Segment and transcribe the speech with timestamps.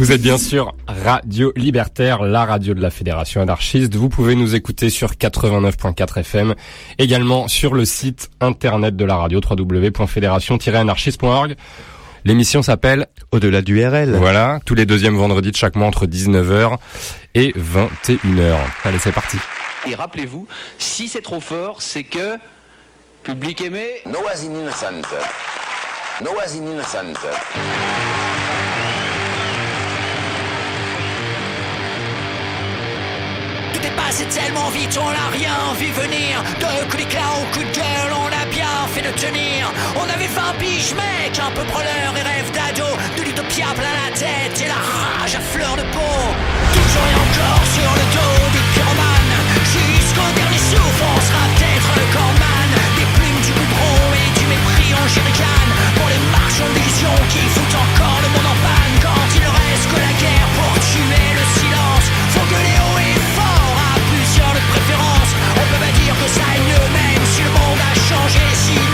[0.00, 3.94] Vous êtes bien sûr Radio Libertaire, la radio de la Fédération anarchiste.
[3.96, 6.54] Vous pouvez nous écouter sur 89.4 FM,
[6.98, 11.54] également sur le site internet de la radio www.fédération-anarchiste.org.
[12.24, 14.16] L'émission s'appelle Au-delà du RL.
[14.16, 16.78] Voilà, tous les deuxièmes vendredis de chaque mois entre 19h
[17.34, 18.56] et 21h.
[18.84, 19.36] Allez, c'est parti.
[19.86, 20.48] Et rappelez-vous,
[20.78, 22.38] si c'est trop fort, c'est que
[23.22, 23.86] public aimé.
[24.06, 24.12] In
[24.44, 25.02] innocent.
[26.22, 27.20] In innocent.
[33.82, 36.44] Est passé tellement vite, on n'a rien vu venir.
[36.60, 39.72] De coups d'éclat au coup de gueule, on a bien fait de tenir.
[39.96, 42.84] On avait 20 piges, mec, un peu brûleur et rêve d'ado.
[43.16, 46.16] De l'utopia plein la tête et la rage à fleur de peau.
[46.76, 49.34] Toujours et encore sur le dos du pyromane.
[49.72, 52.70] Jusqu'au dernier souffle, on sera peut-être le corpsman.
[53.00, 55.64] Des plumes du goudron et du mépris en jerrycan.
[55.96, 57.99] Pour les marchands d'illusions qui foutent encore
[68.32, 68.89] monde a changé.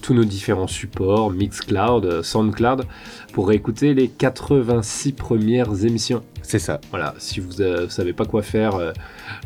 [0.01, 2.85] tous nos différents supports, Mixcloud, euh, Soundcloud,
[3.33, 6.23] pour réécouter les 86 premières émissions.
[6.43, 6.81] C'est ça.
[6.91, 8.93] Voilà, si vous ne savez pas quoi faire euh,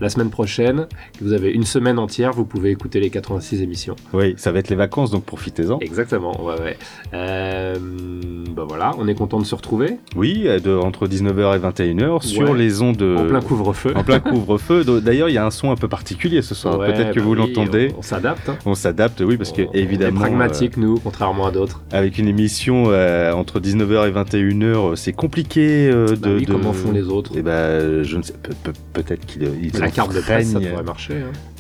[0.01, 0.87] la semaine prochaine,
[1.19, 3.97] que vous avez une semaine entière, vous pouvez écouter les 86 émissions.
[4.13, 5.79] Oui, ça va être les vacances, donc profitez-en.
[5.81, 6.77] Exactement, ouais, ouais.
[7.15, 7.75] Euh,
[8.55, 12.23] bah voilà, on est content de se retrouver Oui, euh, de, entre 19h et 21h
[12.23, 12.59] sur Ouais.
[12.59, 13.03] les ondes.
[13.03, 13.93] en plein couvre-feu.
[13.97, 14.85] en plein couvre-feu.
[15.01, 16.79] D'ailleurs, il y a un son un peu particulier ce soir.
[16.79, 17.93] Ouais, Peut-être que bah vous oui, l'entendez.
[17.95, 18.49] On, on s'adapte.
[18.49, 18.57] hein.
[18.67, 21.83] On s'adapte, oui, parce que On- évidemment, On est pragmatique, nous, contrairement à d'autres.
[21.93, 26.29] euh, avec une émission euh, entre 19h et 21h, euh, c'est compliqué euh, de, Bah
[26.37, 27.33] oui, de- comment font les autres.
[27.37, 30.61] Eh ben, je ne sais, peut- peut- peut-être qu'ils ils La carte de presse, ça
[30.61, 31.15] pourrait marcher.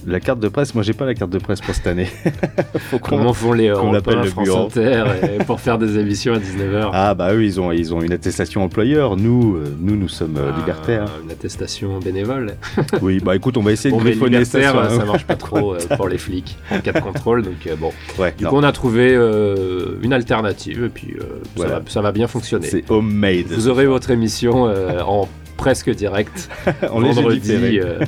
[0.08, 2.06] La carte de presse, moi j'ai pas la carte de presse pour cette année.
[2.78, 4.48] Faut Comment font les 1, le France.
[4.76, 5.04] Inter
[5.40, 8.12] et pour faire des émissions à 19h Ah bah eux ils ont ils ont une
[8.12, 9.16] attestation employeur.
[9.16, 11.06] Nous euh, nous nous sommes euh, Ah, libertaires.
[11.24, 12.54] Une attestation bénévole.
[13.02, 14.60] Oui bah écoute on va essayer Bon, de griffonner ça.
[14.62, 17.42] sur ça marche pas trop euh, pour les flics en cas de contrôle.
[17.42, 18.32] Donc euh, bon, Ouais.
[18.38, 21.16] du non, coup on a trouvé euh, une alternative et puis
[21.56, 21.72] Voilà.
[21.74, 22.66] ça, va, ça va bien fonctionner.
[22.68, 23.46] c'est homemade.
[23.50, 26.48] Vous aurez votre émission en presque direct.
[26.90, 27.98] En léger vendredi, euh,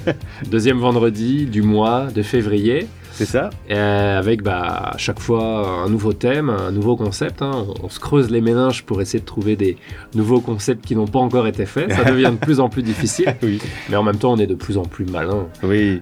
[0.51, 2.87] deuxième vendredi du mois de février.
[3.11, 7.43] C'est ça Euh, avec bah, à chaque fois un nouveau thème, un nouveau concept.
[7.43, 7.51] hein.
[7.83, 9.77] On, on se creuse les méninges pour essayer de trouver des
[10.15, 11.93] nouveaux concepts qui n'ont pas encore été faits.
[11.93, 13.59] Ça devient de plus en plus difficile, Oui.
[13.89, 15.47] mais en même temps, on est de plus en plus malin.
[15.65, 15.99] Oui,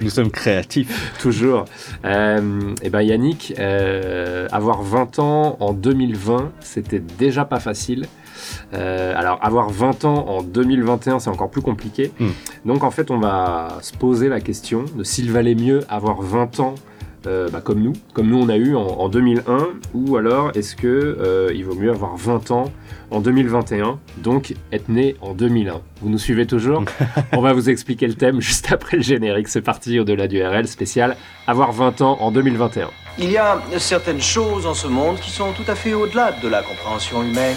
[0.00, 1.12] nous sommes créatifs.
[1.20, 1.64] Toujours.
[2.04, 3.52] Euh, et ben Yannick,
[4.52, 8.06] avoir 20 ans en 2020, c'était déjà pas facile.
[8.74, 12.12] Euh, alors avoir 20 ans en 2021, c'est encore plus compliqué.
[12.18, 12.30] Hmm.
[12.64, 16.60] Donc en fait, on va se poser la question de s'il valait mieux avoir 20
[16.60, 16.74] ans
[17.26, 20.74] euh, bah, comme nous, comme nous on a eu en, en 2001, ou alors est-ce
[20.74, 22.72] que euh, il vaut mieux avoir 20 ans
[23.10, 25.82] en 2021, donc être né en 2001.
[26.00, 26.82] Vous nous suivez toujours
[27.32, 29.48] On va vous expliquer le thème juste après le générique.
[29.48, 32.88] C'est parti au-delà du RL spécial avoir 20 ans en 2021.
[33.18, 36.48] Il y a certaines choses en ce monde qui sont tout à fait au-delà de
[36.48, 37.56] la compréhension humaine.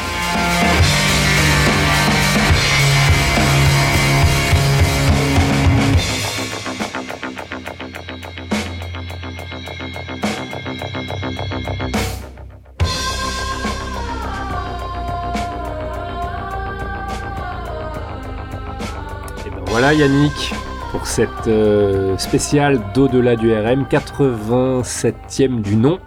[19.91, 20.53] Voilà Yannick
[20.91, 25.99] pour cette euh, spéciale d'au-delà du RM, 87e du nom.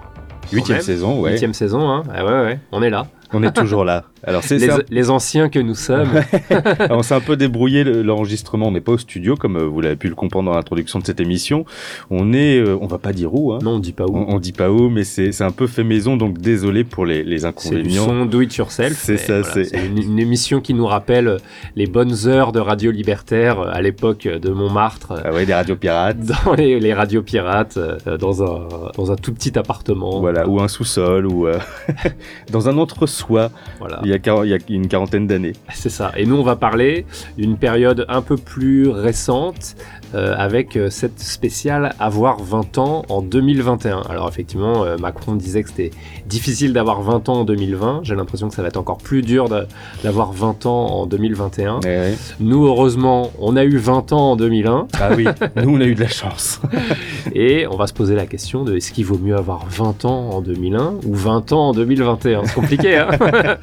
[0.50, 0.84] Huitième même.
[0.86, 1.32] saison, ouais.
[1.32, 2.02] Huitième saison, hein.
[2.14, 3.06] Ah ouais, ouais, on est là.
[3.34, 4.04] On est toujours là.
[4.26, 6.08] Alors c'est Les, c'est un- les anciens que nous sommes.
[6.90, 8.68] On s'est un peu débrouillé le- l'enregistrement.
[8.68, 11.04] On n'est pas au studio comme euh, vous l'avez pu le comprendre dans l'introduction de
[11.04, 11.64] cette émission.
[12.10, 13.52] On est, euh, on va pas dire où.
[13.52, 13.58] Hein.
[13.62, 14.16] non, on dit pas où.
[14.16, 17.22] On, on dit pas où, mais c'est un peu fait maison, donc désolé pour les,
[17.22, 18.04] les C'est du inconvénients.
[18.06, 18.96] son do it yourself.
[18.96, 21.36] C'est ça, voilà, c'est- une, une émission qui nous rappelle
[21.76, 25.76] les bonnes heures de radio libertaire euh, à l'époque de Montmartre, Ah ouais, des radios
[25.76, 26.16] pirates.
[26.44, 27.78] dans les, les radios pirates,
[28.20, 30.20] dans un, dans un tout petit appartement.
[30.20, 31.58] Voilà, ou un sous-sol, ou euh,
[32.52, 33.23] dans un entre-soi,
[33.78, 34.00] Voilà.
[34.04, 35.52] il, y a quar- il y a une quarantaine d'années.
[35.72, 36.12] C'est ça.
[36.16, 37.06] Et nous, on va parler
[37.36, 39.74] d'une période un peu plus récente
[40.14, 44.02] euh, avec euh, cette spéciale avoir 20 ans en 2021.
[44.08, 45.90] Alors effectivement, euh, Macron disait que c'était
[46.26, 48.00] difficile d'avoir 20 ans en 2020.
[48.04, 49.48] J'ai l'impression que ça va être encore plus dur
[50.04, 51.80] d'avoir 20 ans en 2021.
[51.80, 52.14] Ouais, ouais.
[52.38, 55.26] Nous, heureusement, on a eu 20 ans en 2001 Ah oui,
[55.56, 56.60] nous on a eu de la chance.
[57.34, 60.30] et on va se poser la question de est-ce qu'il vaut mieux avoir 20 ans
[60.30, 63.08] en 2001 ou 20 ans en 2021 C'est compliqué, hein?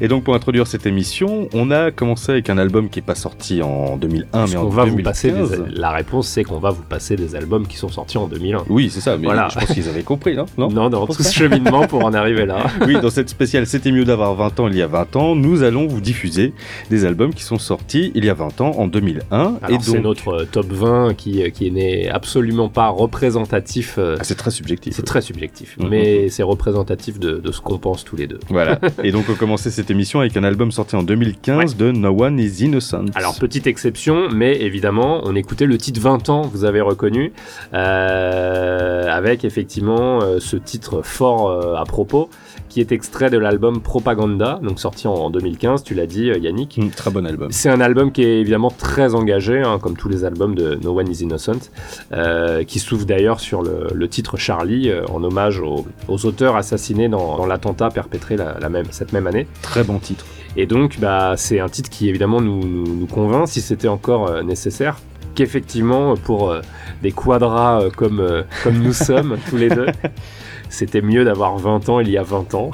[0.00, 3.14] Et donc pour introduire cette émission, on a commencé avec un album qui est pas
[3.14, 5.04] sorti en 2001 Parce mais en va vous 2015.
[5.04, 8.26] passer des- La réponse, c'est qu'on va vous passer des albums qui sont sortis en
[8.28, 8.64] 2001.
[8.68, 9.48] Oui, c'est ça, mais Voilà.
[9.52, 10.46] je pense qu'ils avaient compris, non?
[10.58, 12.64] Non, Non, non, tout ce cheminement pour en arriver là.
[12.86, 15.62] Oui, dans cette spéciale C'était mieux d'avoir 20 ans il y a 20 ans, nous
[15.62, 16.52] allons vous diffuser
[16.90, 19.20] des albums qui sont sortis il y a 20 ans en 2001
[19.62, 23.96] et Alors c'est donc notre euh, top 20 qui, euh, qui n'est absolument pas représentatif.
[23.98, 24.94] euh, Ah, c'est très subjectif.
[24.94, 25.88] c'est très subjectif, Mhm.
[25.88, 28.40] mais c'est représentatif de, de ce qu'on pense tous les deux.
[28.48, 28.78] Voilà.
[29.04, 32.38] Et donc on commençait cette émission avec un album sorti en 2015 de No One
[32.38, 33.06] Is Innocent.
[33.14, 37.32] Alors petite exception, mais évidemment on écoutait le titre 20 ans, vous avez reconnu,
[37.72, 42.28] euh, avec effectivement euh, ce titre fort euh, à propos,
[42.70, 46.38] qui est extrait de l'album Propaganda, donc sorti en, en 2015, tu l'as dit euh,
[46.38, 46.78] Yannick.
[46.78, 47.48] Mm, très bon album.
[47.50, 50.98] C'est un album qui est évidemment très engagé, hein, comme tous les albums de No
[50.98, 51.70] One Is Innocent,
[52.12, 56.56] euh, qui s'ouvre d'ailleurs sur le, le titre Charlie, euh, en hommage aux, aux auteurs
[56.56, 59.46] assassinés dans, dans l'attentat perpétré la, la même, cette même année.
[59.60, 60.24] Très bon titre.
[60.56, 64.28] Et donc, bah, c'est un titre qui évidemment nous, nous, nous convainc, si c'était encore
[64.28, 64.96] euh, nécessaire,
[65.34, 66.60] qu'effectivement, pour euh,
[67.02, 69.86] des quadras euh, comme, comme nous sommes tous les deux,
[70.70, 72.70] c'était mieux d'avoir 20 ans il y a 20 ans,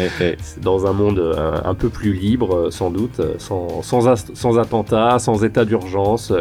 [0.60, 4.14] dans un monde euh, un, un peu plus libre, euh, sans doute, euh, sans, sans,
[4.34, 6.32] sans attentat, sans état d'urgence,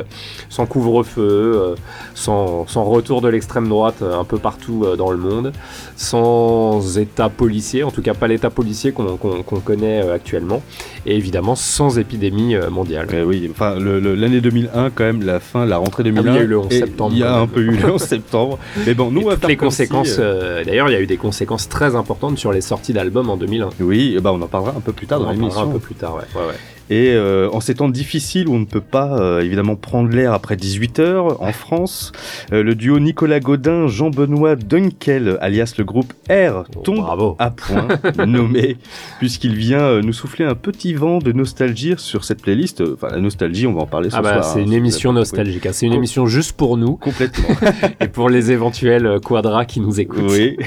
[0.50, 1.76] sans couvre-feu,
[2.14, 5.54] sans, sans retour de l'extrême droite un peu partout dans le monde,
[5.96, 10.62] sans état policier, en tout cas pas l'état policier qu'on qu'on connaît actuellement,
[11.06, 13.08] et évidemment sans épidémie mondiale.
[13.14, 16.22] Eh oui, enfin l'année 2001 quand même, la fin, la rentrée 2001.
[16.22, 17.62] Ah oui, il y a eu le 11 et septembre, Il y a un peu
[17.62, 18.60] eu le 11 septembre.
[18.86, 21.04] Mais bon, nous Et on va toutes les conséquences, euh, euh, d'ailleurs il y a
[21.04, 23.70] eu des conséquences très importantes sur les sorties d'albums en 2001.
[23.80, 25.70] Oui, ben, on en parlera un peu plus tard On dans en parlera l'émission.
[25.70, 26.22] un peu plus tard, ouais.
[26.36, 26.54] ouais, ouais.
[26.90, 30.32] Et euh, en ces temps difficiles où on ne peut pas euh, évidemment prendre l'air
[30.34, 32.12] après 18 heures en France,
[32.54, 37.36] euh, le duo Nicolas Godin, Jean-Benoît Dunkel, alias le groupe R, Oh, tombe bravo.
[37.40, 37.88] à point,
[38.26, 38.78] nommé,
[39.20, 42.82] puisqu'il vient nous souffler un petit vent de nostalgie sur cette playlist.
[42.94, 44.46] Enfin, la nostalgie, on va en parler ce Ah bah, soir.
[44.46, 45.66] c'est hein, une émission nostalgique.
[45.66, 45.72] hein.
[45.74, 47.50] C'est une Com- émission juste pour nous Complètement.
[48.00, 50.30] et pour les éventuels quadras qui nous écoutent.
[50.32, 50.58] Oui.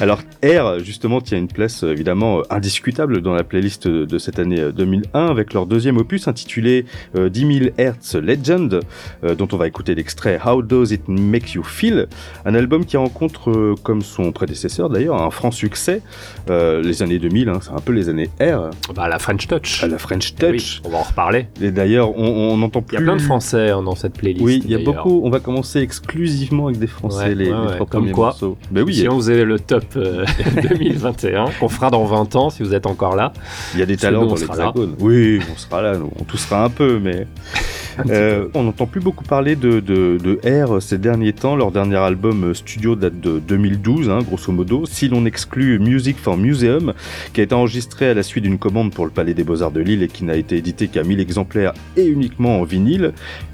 [0.00, 4.72] Alors R justement tient une place évidemment indiscutable dans la playlist de cette année euh,
[4.72, 6.84] 2001 avec leur deuxième opus intitulé
[7.16, 8.80] euh, 10 000 Hertz Legend
[9.24, 12.08] euh, dont on va écouter l'extrait How Does It Make You Feel?
[12.44, 16.02] Un album qui rencontre euh, comme son prédécesseur d'ailleurs un franc succès
[16.50, 19.82] euh, les années 2000 hein, c'est un peu les années R Bah, la French Touch.
[19.84, 21.46] à la French Eh oui, Touch on va en reparler.
[21.60, 24.14] et d'ailleurs on on n'entend plus Il y a plein de Français hein, dans cette
[24.14, 24.44] playlist.
[24.44, 25.20] oui, il y a beaucoup.
[25.24, 28.12] On va commencer exclusivement avec des Français, Ouais, les, ouais, les ouais, trois comme premiers
[28.12, 28.26] quoi.
[28.28, 28.56] morceaux.
[28.70, 30.24] Ben oui, si a- on faisait le top euh,
[30.68, 33.32] 2021, qu'on fera dans 20 ans si vous êtes encore là.
[33.74, 34.94] Il y a des talents dans l'hexagone.
[35.00, 37.26] Oui, on sera là, on toussera un peu, mais
[38.10, 41.56] euh, on n'entend plus beaucoup parler de, de, de R ces derniers temps.
[41.56, 44.86] Leur dernier album studio date de 2012, hein, grosso modo.
[44.86, 46.92] Si l'on exclut Music for Museum,
[47.32, 49.80] qui a été enregistré à la suite d'une commande pour le Palais des Beaux-Arts de
[49.80, 53.12] Lille et qui n'a été édité qu'à 1000 exemplaires et uniquement en vinyle,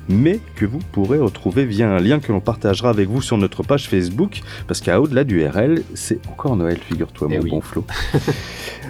[0.09, 3.63] mais que vous pourrez retrouver via un lien que l'on partagera avec vous sur notre
[3.63, 7.51] page Facebook, parce qu'à au-delà du RL, c'est encore Noël, figure-toi, Eh mon oui.
[7.51, 7.85] bon Flo.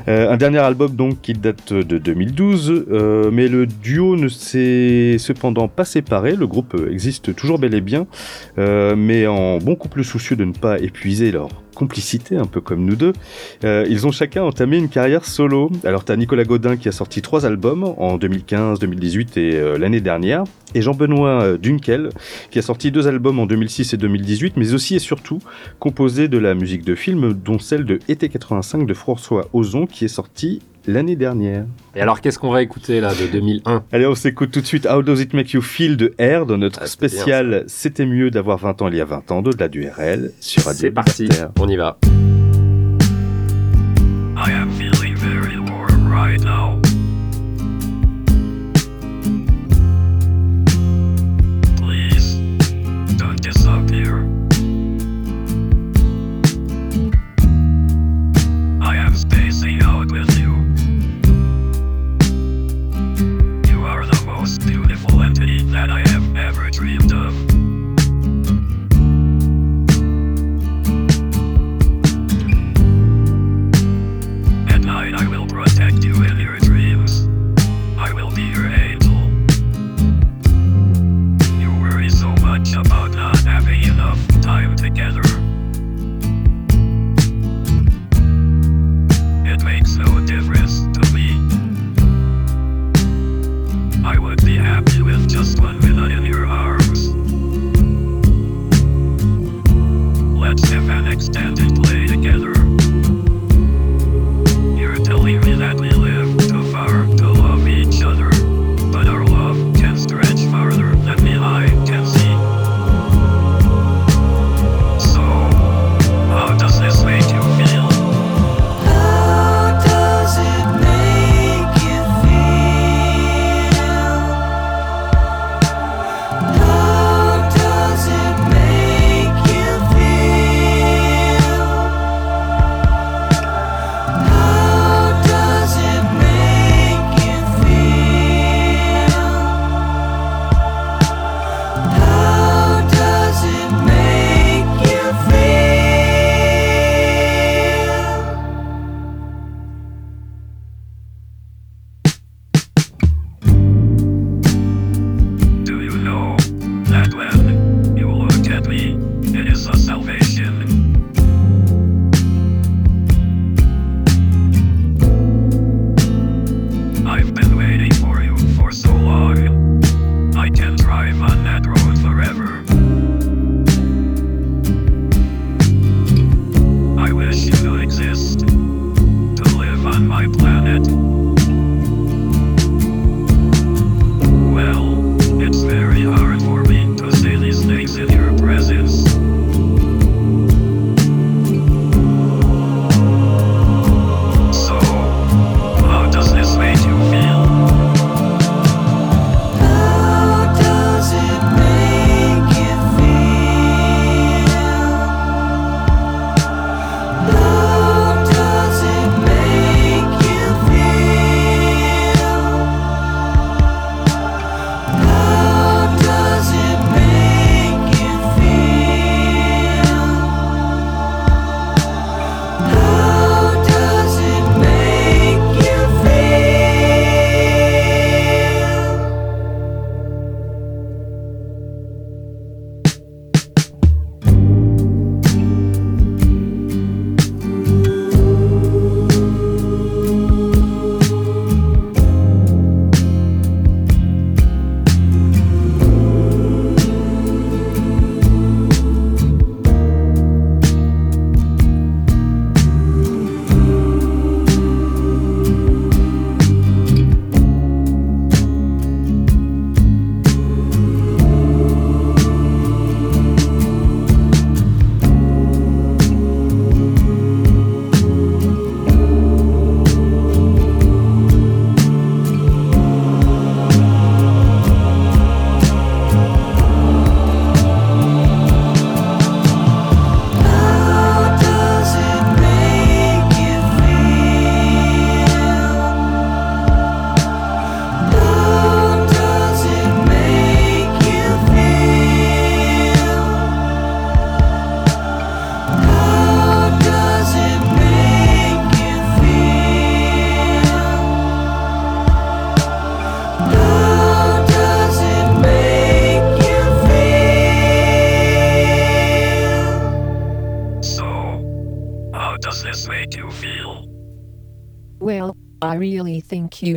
[0.08, 5.16] Euh, un dernier album donc qui date de 2012, euh, mais le duo ne s'est
[5.18, 6.36] cependant pas séparé.
[6.36, 8.06] Le groupe existe toujours bel et bien,
[8.58, 12.84] euh, mais en bon couple soucieux de ne pas épuiser leur complicité, un peu comme
[12.84, 13.12] nous deux,
[13.62, 15.70] euh, ils ont chacun entamé une carrière solo.
[15.84, 20.00] Alors t'as Nicolas Godin qui a sorti trois albums en 2015, 2018 et euh, l'année
[20.00, 20.42] dernière,
[20.74, 22.08] et Jean-Benoît euh, Dunkel
[22.50, 25.38] qui a sorti deux albums en 2006 et 2018, mais aussi et surtout
[25.78, 30.06] composé de la musique de film, dont celle de Été 85 de François Ozon qui
[30.06, 31.64] est sortie l'année dernière.
[31.94, 34.86] Et alors, qu'est-ce qu'on va écouter là de 2001 Allez, on s'écoute tout de suite
[34.86, 38.58] How Does It Make You Feel de R dans notre Ah, spécial C'était mieux d'avoir
[38.58, 41.28] 20 ans il y a 20 ans d'au-delà du RL sur Radio C'est parti,
[41.60, 41.98] on y va.
[44.38, 46.65] I am feeling very warm right now.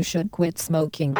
[0.09, 1.13] Should quit smoking.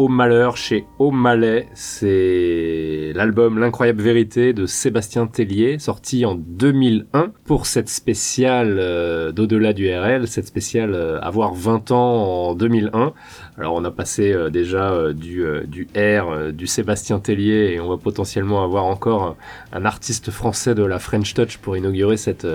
[0.00, 1.68] Au Malheur chez O'Malley.
[1.74, 9.74] C'est l'album L'incroyable vérité de Sébastien Tellier, sorti en 2001 pour cette spéciale euh, d'au-delà
[9.74, 13.12] du RL, cette spéciale euh, avoir 20 ans en 2001.
[13.60, 17.80] Alors on a passé euh, déjà euh, du, euh, du R, du Sébastien Tellier, et
[17.80, 19.36] on va potentiellement avoir encore
[19.72, 22.46] un, un artiste français de la French Touch pour inaugurer cette,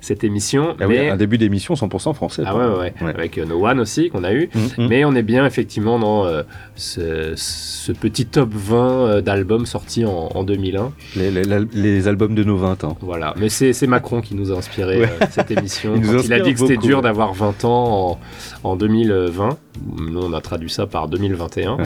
[0.00, 0.74] cette émission.
[0.80, 2.42] Ah oui, Mais- un début d'émission 100% français.
[2.46, 3.10] ah ouais, ouais, ouais.
[3.14, 4.48] avec No One aussi qu'on a eu.
[4.54, 4.88] Mm, mm.
[4.88, 6.26] Mais on est bien effectivement dans
[6.74, 10.92] ce, ce petit top 20 euh, d'albums sortis en, en 2001.
[11.16, 12.96] Les, les- la- les albums de nos 20 ans.
[13.02, 15.10] Voilà, mais c'est Macron qui nous a inspiré Ouais.
[15.30, 15.92] cette émission.
[15.96, 18.18] Il nous quand il a dit que c'était dur d'avoir 20 ans
[18.64, 19.58] en, en 2020.
[19.98, 21.76] Nous, on a traduit ça par 2021.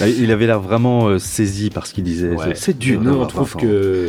[0.00, 2.30] Ah, Il avait l'air vraiment euh, saisi par ce qu'il disait.
[2.34, 2.54] Ouais.
[2.54, 3.00] C'est- dur.
[3.00, 3.62] Nous, on trouve 20 ans.
[3.62, 4.08] que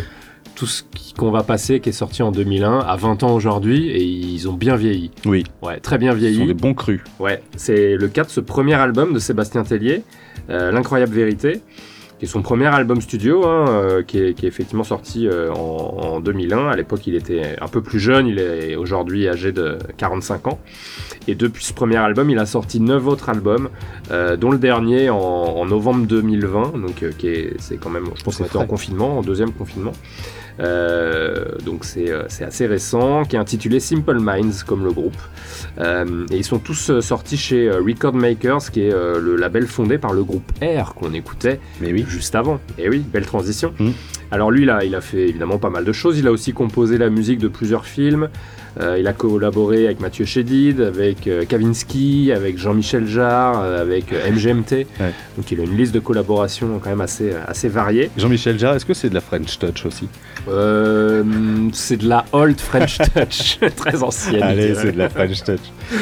[0.55, 0.83] tout ce
[1.17, 4.53] qu'on va passer, qui est sorti en 2001, a 20 ans aujourd'hui, et ils ont
[4.53, 5.09] bien vieilli.
[5.25, 6.37] Oui, Ouais, très bien ce vieilli.
[6.39, 6.99] sont des bons crus.
[7.19, 10.03] Ouais, c'est le cas de ce premier album de Sébastien Tellier,
[10.49, 11.61] euh, L'incroyable vérité,
[12.19, 15.51] qui est son premier album studio, hein, euh, qui, est, qui est effectivement sorti euh,
[15.53, 16.67] en, en 2001.
[16.67, 20.59] À l'époque, il était un peu plus jeune, il est aujourd'hui âgé de 45 ans.
[21.27, 23.69] Et depuis ce premier album, il a sorti 9 autres albums,
[24.11, 28.09] euh, dont le dernier en, en novembre 2020, donc euh, qui est, c'est quand même,
[28.15, 29.93] je pense qu'on était en confinement, en deuxième confinement.
[30.59, 35.17] Euh, donc c'est euh, c'est assez récent, qui est intitulé Simple Minds comme le groupe.
[35.79, 40.13] Euh, et ils sont tous sortis chez Record Makers, qui est le label fondé par
[40.13, 42.05] le groupe R qu'on écoutait Mais oui.
[42.07, 42.59] juste avant.
[42.77, 43.73] Et oui, belle transition.
[43.79, 43.91] Mm.
[44.31, 46.19] Alors lui, là, il a fait évidemment pas mal de choses.
[46.19, 48.29] Il a aussi composé la musique de plusieurs films.
[48.79, 54.11] Euh, il a collaboré avec Mathieu Chédid, avec euh, Kavinsky, avec Jean-Michel Jarre, euh, avec
[54.11, 54.71] MGMT.
[54.99, 55.11] Ouais.
[55.37, 58.09] Donc il a une liste de collaborations quand même assez, assez variée.
[58.17, 60.07] Jean-Michel Jarre, est-ce que c'est de la French Touch aussi?
[60.47, 61.23] Euh,
[61.73, 64.43] c'est de la old French touch, très ancienne.
[64.43, 65.59] Allez, c'est de la French Touch.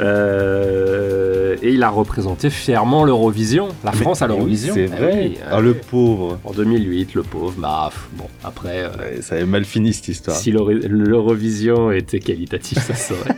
[0.00, 4.74] Euh, et il a représenté fièrement l'Eurovision, la France à oui, l'Eurovision.
[4.74, 5.12] C'est Eh vrai.
[5.30, 6.38] oui, Ah, le pauvre.
[6.44, 7.52] En 2008, le pauvre.
[7.58, 10.36] Bah, bon, après, euh, Ça avait mal fini cette histoire.
[10.36, 13.36] si l'Euro- l'Eurovision était qualitatif, ça se saurait.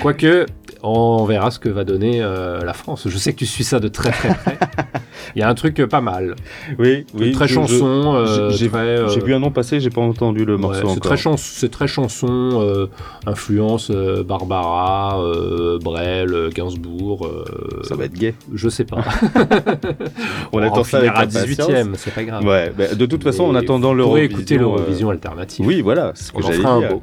[0.00, 0.46] Quoique,
[0.82, 3.06] on verra ce que va donner euh, la France.
[3.08, 4.58] Je sais que tu suis ça de très très près.
[5.36, 6.34] Il y a un truc euh, pas mal.
[6.78, 7.30] Oui, oui.
[7.32, 8.14] très je- chanson.
[8.16, 11.16] euh, J'ai euh, vu un nom passer, j'ai pas entendu le Ouais, morceau c'est très,
[11.16, 11.36] chans-
[11.70, 12.26] très chanson,
[12.60, 12.86] euh,
[13.26, 15.22] influence Barbara,
[15.80, 17.28] Brel, Gainsbourg.
[17.84, 18.34] Ça va être gay.
[18.52, 19.02] Je sais pas.
[20.52, 21.68] On attend ça avec à impatience.
[21.70, 22.44] 18ème, c'est pas grave.
[22.44, 24.30] Ouais, bah, de toute façon, en attendant l'Eurovision.
[24.38, 25.64] écouter l'Eurovision alternative.
[25.66, 26.98] Oui, voilà, ce que j'allais dire.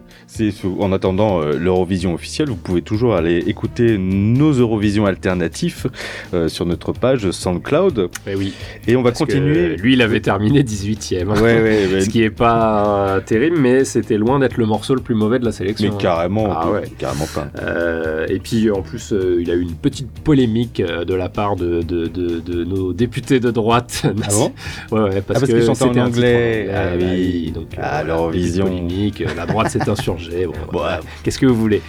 [0.80, 5.88] en attendant l'Eurovision officielle, vous pouvez toujours aller écouter nos Eurovisions alternatifs
[6.34, 8.10] euh, sur notre page SoundCloud.
[8.28, 8.54] Eh oui.
[8.88, 9.76] Et on va que continuer.
[9.78, 11.28] Lui, il avait terminé 18ème.
[11.28, 12.02] Ouais, ouais, ouais.
[12.02, 15.40] Ce qui est pas euh, terrible, mais c'était loin d'être le morceau le plus mauvais
[15.40, 15.90] de la sélection.
[15.90, 15.98] Mais hein.
[16.00, 16.84] carrément, Ah ouais.
[16.98, 17.48] carrément pas.
[17.62, 21.82] Euh, et puis en plus, il a eu une petite polémique de la part de,
[21.82, 24.04] de, de, de nos députés de droite.
[24.06, 24.52] Ah bon
[24.92, 26.68] Ouais, ouais, parce, Ah, parce que chantent en anglais.
[26.70, 27.52] en Ah bah oui.
[27.54, 28.66] donc, Ah, voilà, l'Eurovision.
[28.68, 30.46] euh, la droite s'est insurgée.
[30.46, 31.00] Bon, Bon, voilà.
[31.24, 31.82] Qu'est-ce que vous voulez?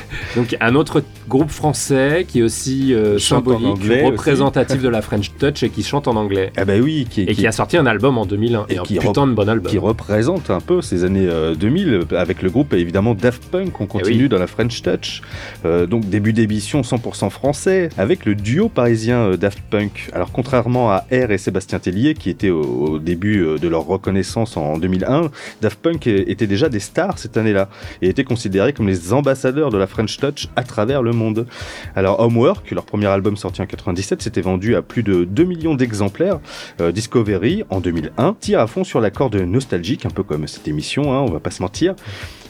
[0.36, 4.00] Donc un autre groupe français qui est aussi euh, symbolique, aussi.
[4.02, 6.52] représentatif de la French Touch et qui chante en anglais.
[6.56, 8.66] Ah bah oui, qui, Et qui a sorti un album en 2001.
[8.68, 9.70] Et, Et un qui putain de bon album.
[9.70, 13.80] qui représente un peu ces années euh, 2000 avec le groupe évidemment Daft Punk.
[13.80, 14.28] On continue Eh oui.
[14.28, 15.22] dans la French Touch.
[15.64, 20.10] Euh, donc début d'émission 100% français avec le duo parisien euh, Daft Punk.
[20.12, 23.84] Alors contrairement à R et Sébastien Tellier qui étaient au, au début euh, de leur
[23.86, 25.30] reconnaissance en 2001,
[25.62, 27.68] Daft Punk é- étaient déjà des stars cette année-là
[28.02, 31.46] et étaient considérés comme les ambassadeurs de la French Touch à travers le monde.
[31.94, 35.74] Alors Homework, leur premier album sorti en 97, s'était vendu à plus de 2 millions
[35.74, 36.40] d'exemplaires.
[36.80, 40.68] Euh, Discovery, en 2001, tire à fond sur la corde nostalgique, un peu comme cette
[40.68, 41.94] émission, hein, on va pas se mentir,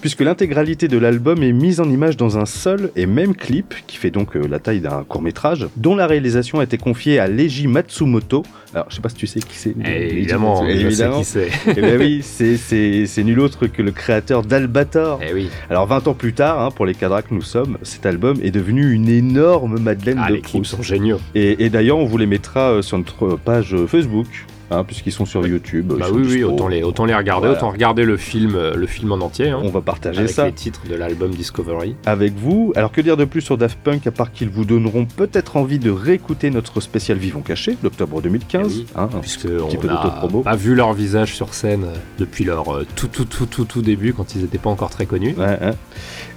[0.00, 3.96] puisque l'intégralité de l'album est mise en image dans un seul et même clip, qui
[3.96, 7.66] fait donc euh, la taille d'un court-métrage, dont la réalisation a été confiée à Leiji
[7.66, 8.42] Matsumoto.
[8.74, 9.74] Alors, je sais pas si tu sais qui c'est.
[9.84, 11.18] Eh, évidemment, je sais évidemment.
[11.20, 11.48] qui c'est.
[11.80, 15.20] Ben oui, c'est- nul autre que le créateur d'Albator.
[15.28, 15.48] Eh oui.
[15.70, 18.50] Alors 20 ans plus tard, hein, pour les cadras que nous sommes, cet album est
[18.50, 21.18] devenu une énorme Madeleine Ah, de les clips sont géniaux.
[21.34, 24.26] Et, et d'ailleurs, on vous les mettra euh, sur notre page euh, Facebook,
[24.70, 25.86] hein, puisqu'ils sont sur YouTube.
[25.88, 27.58] Bah ils sont oui, autant les, autant les regarder, Voilà.
[27.58, 29.48] autant regarder le film, euh, le film en entier.
[29.50, 31.96] hein, On va partager avec ça les titres de l'album Discovery.
[32.06, 32.72] avec vous.
[32.76, 35.78] Alors que dire de plus sur Daft Punk, à part qu'ils vous donneront peut-être envie
[35.78, 38.62] de réécouter notre spécial Vivons Cachés d'octobre 2015.
[38.64, 42.44] Eh oui, hein, Puisque petit on peu pas vu leur visage sur scène euh, depuis
[42.44, 45.34] leur euh, tout, tout, tout, tout, tout début, quand ils n'étaient pas encore très connus.
[45.38, 45.72] Ouais, hein.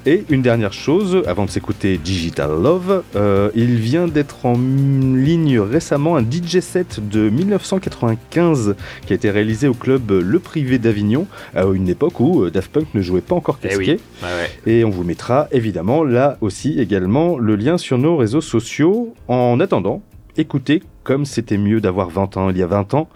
[0.06, 5.60] Et une dernière chose, avant de s'écouter Digital Love, euh, il vient d'être en ligne
[5.60, 11.28] récemment un DJ set de 1995 qui a été réalisé au club Le Privé d'Avignon,
[11.54, 13.84] à une époque où euh, Daft Punk ne jouait pas encore Eh casqué.
[13.84, 14.00] oui.
[14.24, 14.30] Ouais,
[14.68, 14.72] ouais.
[14.74, 19.14] Et on vous mettra évidemment là aussi également le lien sur nos réseaux sociaux.
[19.28, 20.02] En attendant,
[20.40, 23.10] écouter comme c'était mieux d'avoir 20 ans il y a 20 ans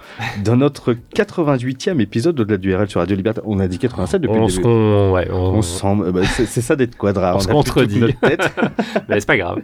[0.43, 3.41] dans notre 88e épisode de la URL sur Radio Liberté.
[3.45, 4.63] On a dit 87 depuis On le se début.
[4.63, 7.35] con- ouais, on- On se sent- bah, c'est ça d'être quadra.
[7.35, 7.99] On se contredit.
[7.99, 8.51] notre tête.
[9.09, 9.59] Mais c'est pas grave.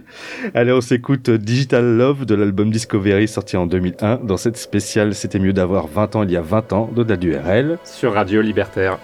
[0.54, 5.38] Allez, on s'écoute Digital Love de l'album Discovery sorti en 2001 dans cette spéciale C'était
[5.40, 7.78] mieux d'avoir 20 ans il y a 20 ans de la URL.
[7.84, 8.98] Sur Radio Libertaire.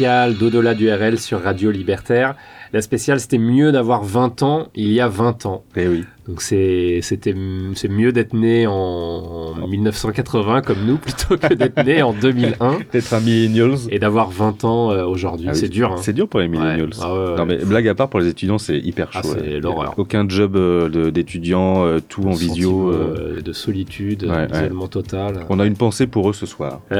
[0.00, 2.34] D'au-delà du RL sur Radio Libertaire.
[2.72, 5.64] La spéciale, c'était mieux d'avoir 20 ans il y a 20 ans.
[5.76, 6.04] Eh oui.
[6.26, 7.34] Donc c'est c'était
[7.74, 13.12] c'est mieux d'être né en 1980 comme nous plutôt que d'être né en 2001 D'être
[13.12, 13.76] un millennials.
[13.90, 15.46] et d'avoir 20 ans euh, aujourd'hui.
[15.48, 15.92] Ah oui, c'est dur.
[15.92, 15.96] Hein.
[16.00, 16.88] C'est dur pour les millennials.
[16.88, 17.02] Ouais.
[17.02, 17.36] Ah ouais.
[17.36, 19.20] Non mais blague à part pour les étudiants, c'est hyper chaud.
[19.22, 19.60] Ah, c'est ouais.
[19.60, 19.94] l'horreur.
[19.98, 22.90] Aucun job euh, d'étudiant, euh, tout en visio.
[22.90, 25.44] Euh, de solitude, d'isolement total.
[25.50, 26.80] On a une pensée pour eux ce soir.
[26.90, 26.94] Et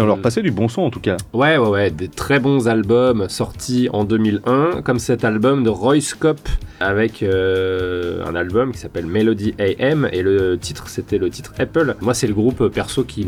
[0.00, 1.16] on leur passait du bon son en tout cas.
[1.32, 6.00] Ouais, ouais, ouais, des très bons albums sortis en 2001, comme cet album de Roy
[6.00, 6.48] Scope
[6.80, 11.94] avec euh, un album qui s'appelle Melody AM et le titre c'était le titre Apple.
[12.00, 13.26] Moi, c'est le groupe perso qui,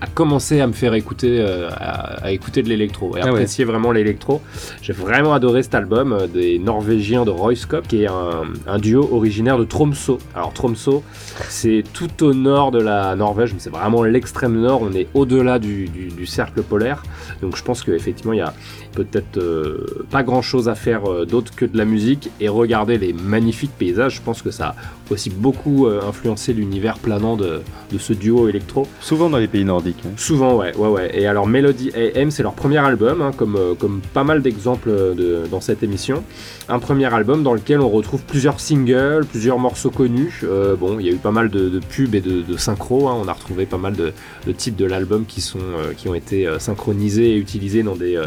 [0.00, 3.30] a commencé à me faire écouter, euh, à, à écouter de l'électro et Ah ouais.
[3.30, 4.40] apprécier vraiment l'électro.
[4.82, 8.78] J'ai vraiment adoré cet album euh, des Norvégiens de Roy Scope qui est un, un
[8.78, 10.14] duo originaire de Tromsø.
[10.34, 11.00] Alors, Tromsø,
[11.48, 14.82] c'est tout au nord de la Norvège, mais c'est vraiment l'extrême nord.
[14.82, 17.02] On est au-delà du, du- du cercle polaire.
[17.42, 18.52] Donc je pense qu'effectivement, il y a
[18.96, 23.12] peut-être euh, pas grand-chose à faire euh, d'autre que de la musique et regarder les
[23.12, 24.16] magnifiques paysages.
[24.16, 24.74] Je pense que ça a
[25.12, 27.60] aussi beaucoup euh, influencé l'univers planant de,
[27.92, 28.88] de ce duo électro.
[29.00, 30.02] Souvent dans les pays nordiques.
[30.06, 30.10] hein.
[30.16, 31.10] Souvent, ouais, ouais, ouais.
[31.14, 35.42] Et alors, Melody AM, c'est leur premier album, hein, comme, comme pas mal d'exemples de-
[35.50, 36.24] dans cette émission.
[36.68, 40.42] Un premier album dans lequel on retrouve plusieurs singles, plusieurs morceaux connus.
[40.80, 43.08] Bon, il y a eu pas mal de, de pubs et de, de synchro.
[43.08, 43.16] hein.
[43.22, 44.12] On a retrouvé pas mal de,
[44.46, 45.58] de titres de l'album qui, sont,
[45.96, 48.20] qui ont été synchronisés et utilisés dans des,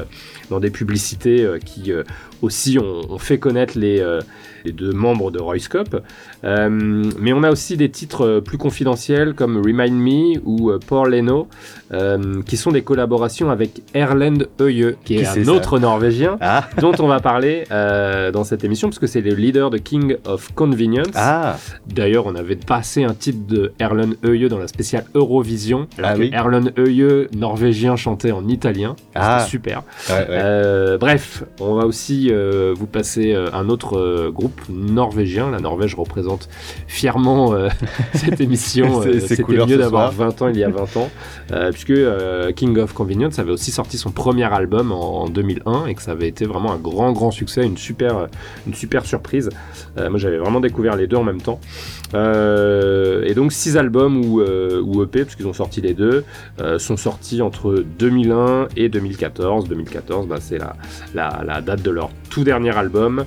[0.49, 2.03] dans des publicités euh, qui euh,
[2.41, 4.21] aussi ont fait connaître les, euh,
[4.65, 6.01] les deux membres de Roy Scope.
[6.43, 6.69] Euh,
[7.19, 11.47] mais on a aussi des titres euh, plus confidentiels comme Remind Me ou Paul Leno,
[12.45, 16.93] qui sont des collaborations avec Erlend Øye, qui est Qui un autre Norvégien, Ah, dont
[16.99, 21.07] on va parler dans cette émission, parce que c'est le leader de King of Convenience.
[21.15, 26.11] ah, D'ailleurs, on avait passé un titre de Erlen Øye dans la spéciale Eurovision, alors
[26.11, 26.29] Ah que oui.
[26.33, 28.95] Erlen Øye, norvégien, chantait en italien.
[29.15, 29.39] Ah.
[29.39, 29.83] C'était super.
[30.09, 30.97] ouais, ouais.
[30.99, 35.49] Bref, on va aussi euh, vous passer euh, un autre euh, groupe norvégien.
[35.51, 36.49] La Norvège représente
[36.87, 37.53] fièrement
[38.13, 39.01] cette émission.
[39.19, 40.29] C'était mieux d'avoir soir.
[40.29, 41.09] 20 ans il y a 20 ans,
[41.71, 41.93] puisque
[42.55, 46.11] King of Convenience avait aussi sorti son premier album en, en 2001 et que ça
[46.11, 48.27] avait été vraiment un grand grand succès, une super,
[48.67, 49.49] une super surprise.
[49.97, 51.59] Moi j'avais vraiment découvert les deux en même temps.
[52.13, 56.23] Et donc six albums ou, ou EP, parce qu'ils ont sorti les deux,
[56.77, 59.67] sont sortis entre 2001 et 2014.
[59.67, 60.75] 2014, bah, c'est la,
[61.13, 63.25] la, la date de leur tout dernier album,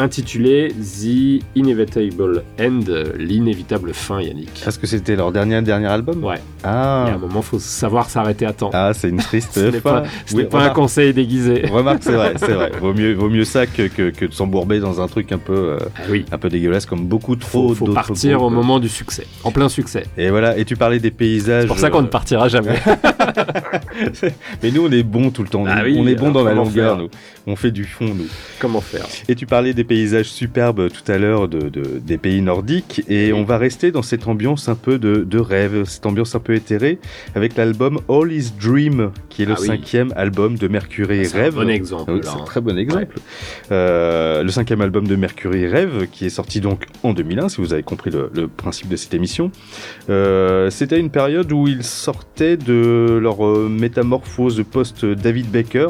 [0.00, 2.80] intitulé The Inevitable End,
[3.18, 4.62] l'inévitable fin, Yannick.
[4.64, 7.58] Est-ce que c'était leur dernier dernier album Ouais, il y a Ah, un moment, faut
[7.58, 8.70] savoir s'arrêter à temps.
[8.72, 11.66] ah c'est une triste Ce n'est pas, ce Oui, n'est pas un conseil déguisé.
[11.72, 12.70] Remarque, c'est vrai, c'est vrai.
[12.80, 15.52] Vaut mieux, vaut mieux ça que, que, que de s'embourber dans un truc un peu,
[15.52, 18.88] euh, Ah oui, un peu dégueulasse comme beaucoup trop faut, faut partir au moment du
[18.88, 20.04] succès, en plein succès.
[20.16, 21.62] Et voilà, et tu parlais des paysages.
[21.62, 22.78] C'est pour ça qu'on ne euh, partira jamais.
[24.62, 25.64] Mais nous, on est bons tout le temps.
[25.66, 27.08] Ah oui, on est bons alors dans la longueur, nous.
[27.50, 28.26] On fait du fond, nous.
[28.58, 32.42] Comment faire Et tu parlais des paysages superbes tout à l'heure de, de- des pays
[32.42, 36.34] nordiques, et on va rester dans cette ambiance un peu de, de rêve, cette ambiance
[36.34, 36.98] un peu éthérée,
[37.34, 39.66] avec l'album All Is Dream, qui est le Ah oui.
[39.66, 41.54] cinquième album de Mercury C'est un Rêve.
[41.54, 42.04] bon exemple.
[42.08, 42.44] Ah oui, c'est un hein.
[42.44, 43.16] très bon exemple.
[43.72, 47.72] Euh, le cinquième album de Mercury Rêve, qui est sorti donc en 2001, si vous
[47.72, 49.50] avez compris le, le principe de cette émission.
[50.10, 55.88] Euh, C'était une période où ils sortaient de leur euh, métamorphose post-David Baker.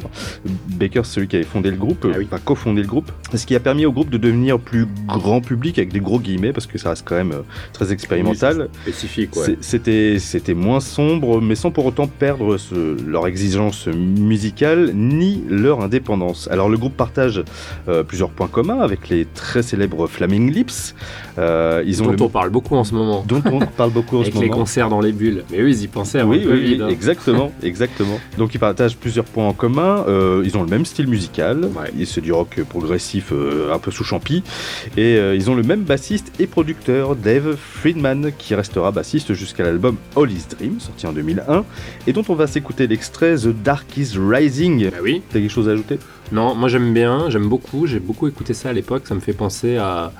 [0.68, 2.26] Baker, c'est celui qui avait fondé le groupe, Ah oui.
[2.30, 3.10] enfin cofondé le groupe.
[3.34, 6.52] Ce qui a permis au groupe de devenir plus grand public avec des gros guillemets
[6.52, 7.42] parce que ça reste quand même euh,
[7.72, 8.68] très expérimental.
[8.82, 9.56] Spécifique, ouais.
[9.60, 15.80] C'était c'était moins sombre, mais sans pour autant perdre ce- leur exigence musicale ni leur
[15.80, 16.48] indépendance.
[16.50, 17.42] Alors le groupe partage
[17.88, 20.94] euh, plusieurs points communs avec les très célèbres Flaming Lips.
[21.38, 23.24] Euh, ils ont Dont le- on parle beaucoup en ce moment.
[23.26, 24.60] dont on parle beaucoup en Avec ce les moment.
[24.60, 25.44] concerts dans les bulles.
[25.50, 26.88] Mais eux, ils y pensaient avant Oui, oui, hein.
[26.88, 28.18] exactement, exactement.
[28.36, 30.04] Donc ils partagent plusieurs points en commun.
[30.08, 31.37] Euh, ils ont le même style musical.
[31.38, 31.92] Ouais.
[31.98, 34.42] Et C'est du rock progressif, euh, un peu sous champi.
[34.96, 39.62] Et euh, ils ont le même bassiste et producteur, Dave Friedman, qui restera bassiste jusqu'à
[39.62, 41.64] l'album All Is Dream, sorti en 2001,
[42.06, 44.90] et dont on va s'écouter l'extrait The Dark Is Rising.
[44.90, 45.22] Bah oui.
[45.30, 45.98] T'as quelque chose à ajouter?
[46.30, 49.32] Non, moi j'aime bien, j'aime beaucoup, j'ai beaucoup écouté ça à l'époque, ça me fait
[49.32, 50.12] penser à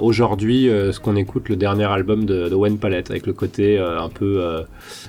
[0.00, 3.78] aujourd'hui euh, ce qu'on écoute le dernier album de, de Wayne Palette avec le côté
[3.78, 4.62] euh, un peu euh,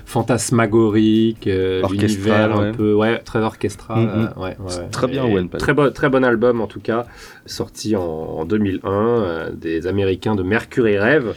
[0.06, 2.72] fantasmagorique, euh, Orchestral, l'univers un ouais.
[2.72, 4.10] peu ouais très orchestral.
[4.38, 4.90] Euh, ouais, C'est ouais.
[4.90, 5.60] très bien, Wayne Palette.
[5.62, 7.06] Très bon, très bon album en tout cas,
[7.46, 11.34] sorti en, en 2001 euh, des Américains de Mercury Rêve.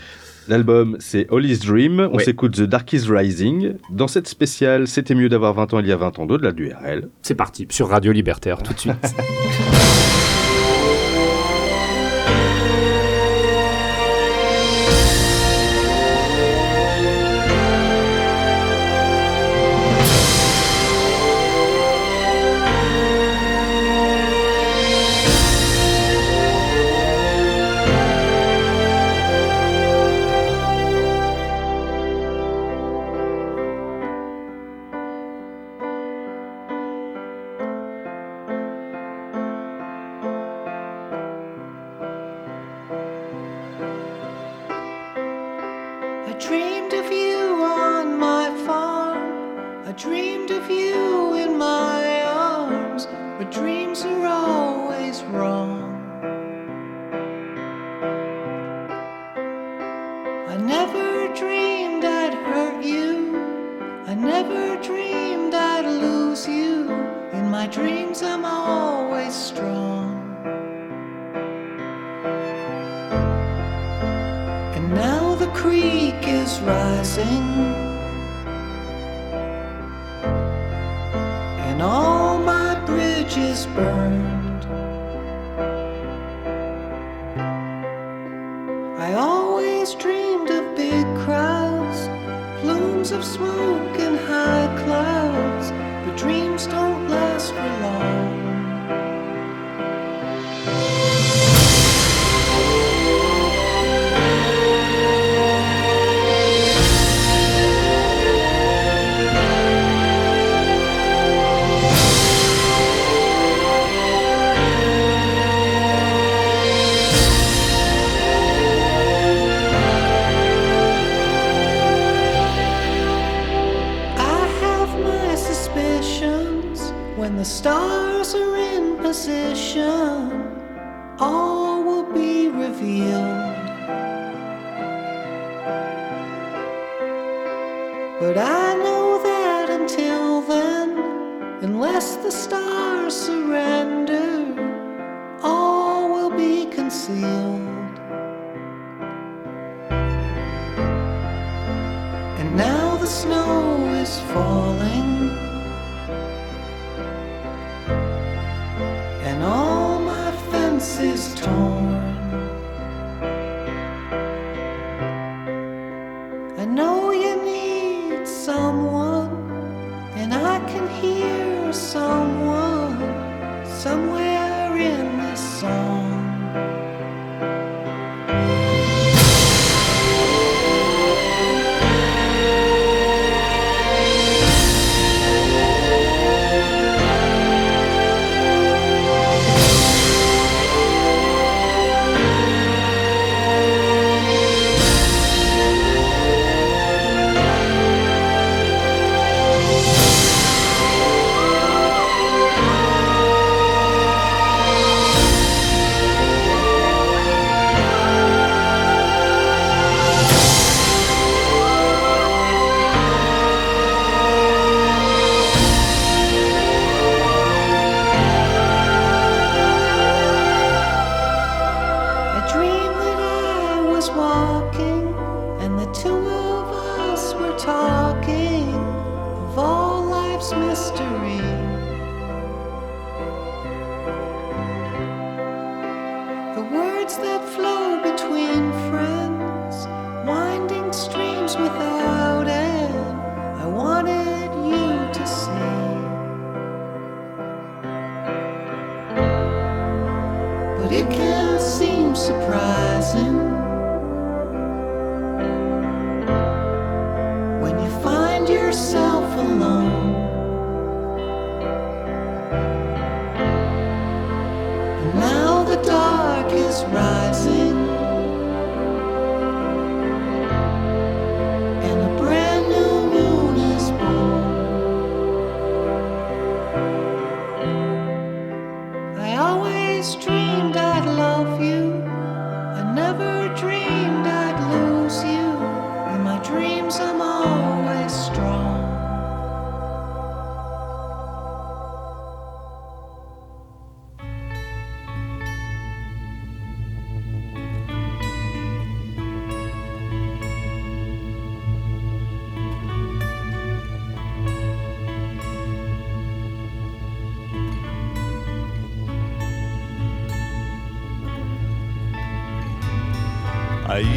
[0.46, 2.08] L'album, c'est All Is Dream.
[2.12, 3.76] On s'écoute The Dark Is Rising.
[3.90, 6.52] Dans cette spéciale, c'était mieux d'avoir 20 ans il y a 20 ans de la
[6.52, 7.08] DURL.
[7.22, 8.94] C'est parti sur Radio Libertaire tout de suite.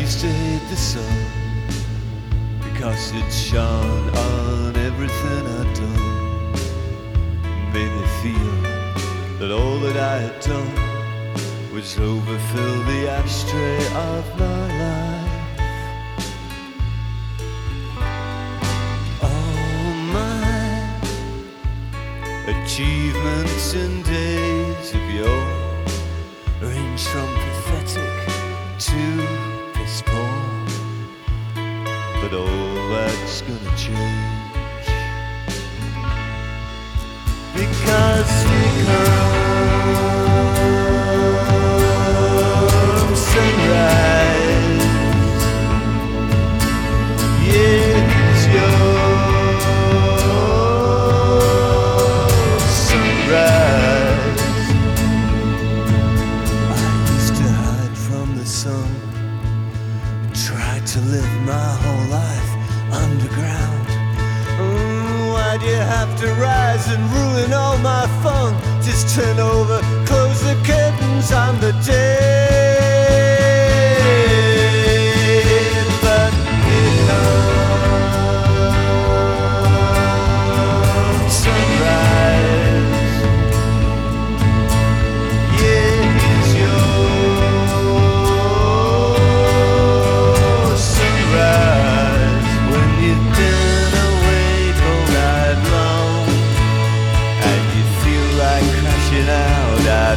[0.08, 0.37] wasted.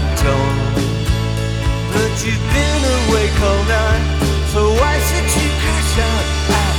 [0.01, 0.71] had told
[1.93, 4.05] but you've been awake all night,
[4.53, 6.70] so why should you crash out?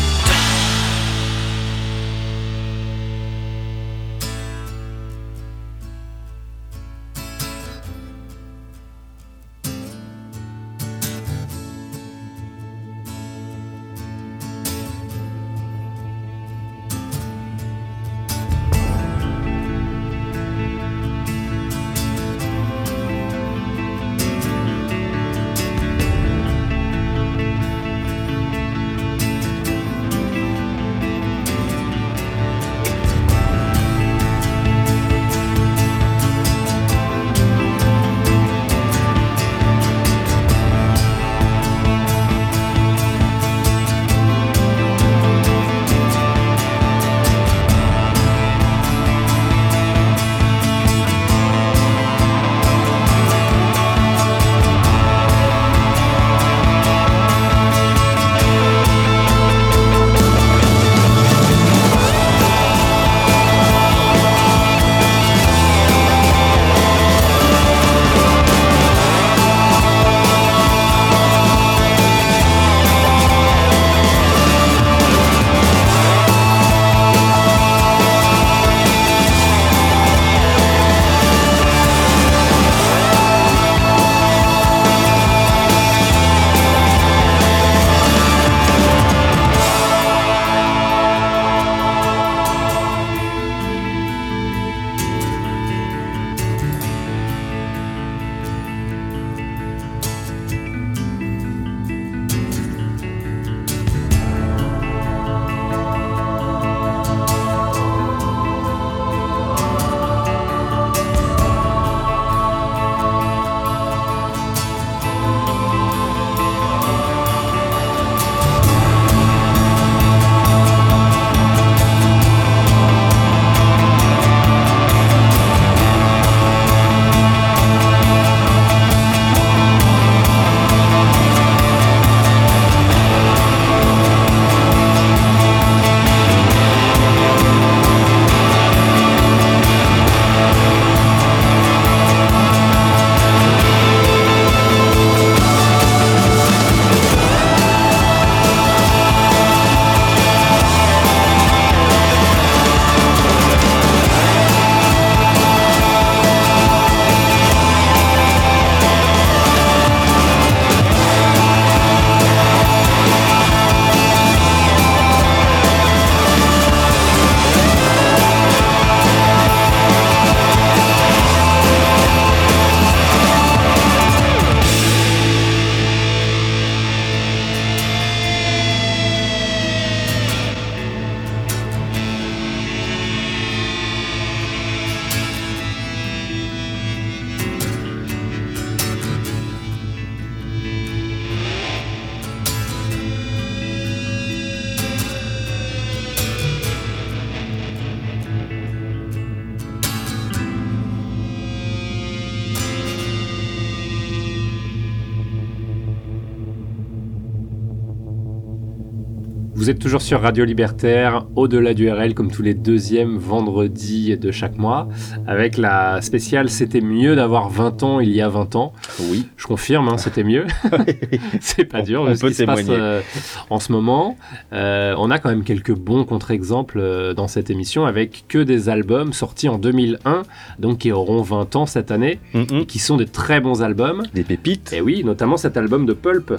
[209.79, 214.87] Toujours sur Radio Libertaire, au-delà du RL, comme tous les deuxièmes vendredis de chaque mois,
[215.27, 218.73] avec la spéciale C'était mieux d'avoir 20 ans il y a 20 ans.
[219.09, 219.27] Oui.
[219.51, 220.45] Confirme, hein, c'était mieux.
[221.41, 223.01] c'est pas dur, On ce peut qui se passe euh,
[223.49, 224.15] en ce moment.
[224.53, 228.69] Euh, on a quand même quelques bons contre-exemples euh, dans cette émission, avec que des
[228.69, 230.21] albums sortis en 2001,
[230.59, 234.03] donc qui auront 20 ans cette année, et qui sont des très bons albums.
[234.13, 234.71] Des pépites.
[234.71, 236.33] Et oui, notamment cet album de Pulp,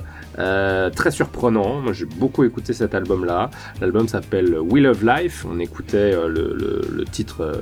[0.97, 1.81] très surprenant.
[1.83, 3.51] Moi, j'ai beaucoup écouté cet album-là.
[3.83, 5.45] L'album s'appelle Wheel of Life.
[5.53, 7.53] On écoutait le, le- le titre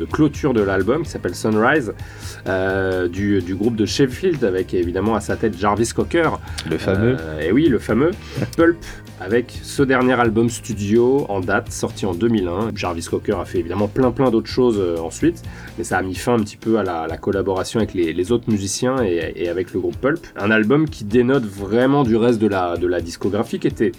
[0.00, 1.92] de clôture de l'album qui s'appelle Sunrise
[3.12, 6.30] du, du groupe de Sheffield avec évidemment à sa tête Jarvis Cocker.
[6.68, 7.16] Le fameux.
[7.20, 8.10] Euh, et oui, le fameux
[8.56, 8.78] Pulp
[9.20, 12.70] avec ce dernier album studio en date sorti en 2001.
[12.74, 15.42] Jarvis Cocker a fait évidemment plein plein d'autres choses euh, ensuite,
[15.76, 18.32] mais ça a mis fin un petit peu à la, la collaboration avec les, les
[18.32, 20.26] autres musiciens et, et avec le groupe Pulp.
[20.36, 23.92] Un album qui dénote vraiment du reste de la, de la discographie qui était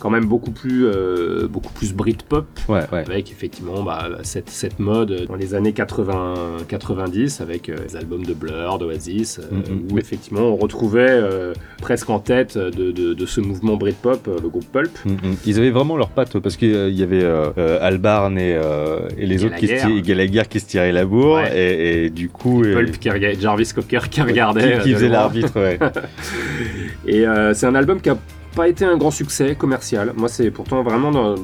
[0.00, 3.04] quand même beaucoup plus euh, beaucoup plus Britpop Ouais, ouais.
[3.06, 6.34] avec effectivement bah, cette, cette mode dans les années 80
[6.68, 9.88] 90 avec euh, les albums de Blur d'Oasis euh, Mhm.
[9.92, 14.36] où effectivement on retrouvait euh, presque en tête de, de- de ce mouvement Britpop euh,
[14.42, 15.36] le groupe Pulp Mm, mm.
[15.46, 19.26] Ils avaient vraiment leurs pattes parce qu'il y avait euh, euh, Albarn et, euh, et
[19.26, 20.42] les autres qui se Gallagher.
[20.48, 21.56] qui se tiraient la bourre Ouais.
[21.58, 23.08] et, et du coup Pulp qui
[23.40, 25.78] Jarvis Cocker qui regardait qui, euh, qui faisait l'arbitre ouais.
[27.06, 28.16] Et euh, c'est un album qui a
[28.56, 30.12] pas été un grand succès commercial.
[30.16, 31.34] Moi, c'est pourtant vraiment dans-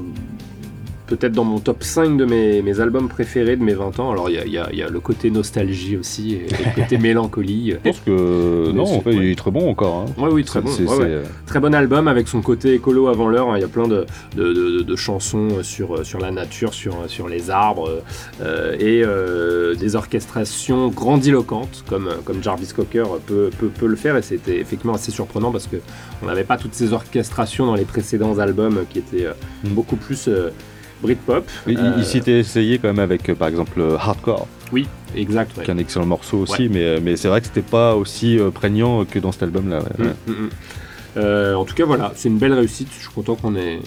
[1.06, 4.10] peut-être dans mon top 5 de mes, mes albums préférés de mes 20 ans.
[4.12, 7.72] Alors, il y a, y y le côté nostalgie aussi et, et le côté mélancolie.
[7.72, 10.12] Je pense que Mais non en fait il est très bon encore hein.
[10.18, 10.70] Oui, oui, très bon.
[10.70, 11.22] Ouais, ouais.
[11.46, 13.50] Très bon album avec son côté écolo avant l'heure.
[13.50, 13.58] hein.
[13.58, 17.28] Il y a plein de, de- de- de chansons sur, sur la nature, sur, sur
[17.28, 18.02] les arbres
[18.42, 24.16] euh, et euh, des orchestrations grandiloquentes comme, comme Jarvis Cocker peut, peut, peut le faire.
[24.16, 25.76] Et c'était effectivement assez surprenant parce que
[26.22, 29.32] on n'avait pas toutes ces orchestrations dans les précédents albums qui étaient euh,
[29.64, 30.50] beaucoup plus euh,
[31.02, 31.44] Britpop.
[31.66, 35.56] Il, Euh, s'était essayé quand même avec euh, par exemple euh, Hardcore Oui, exact.
[35.58, 35.64] ouais.
[35.64, 36.68] qui est un excellent morceau aussi Ouais.
[36.70, 40.04] mais, mais c'est vrai que c'était pas aussi prégnant que dans cet album là Mm,
[40.04, 40.50] mm, mm.
[41.18, 42.88] Euh, en tout cas, voilà, c'est une belle réussite.
[42.96, 43.80] Je suis content qu'on ait,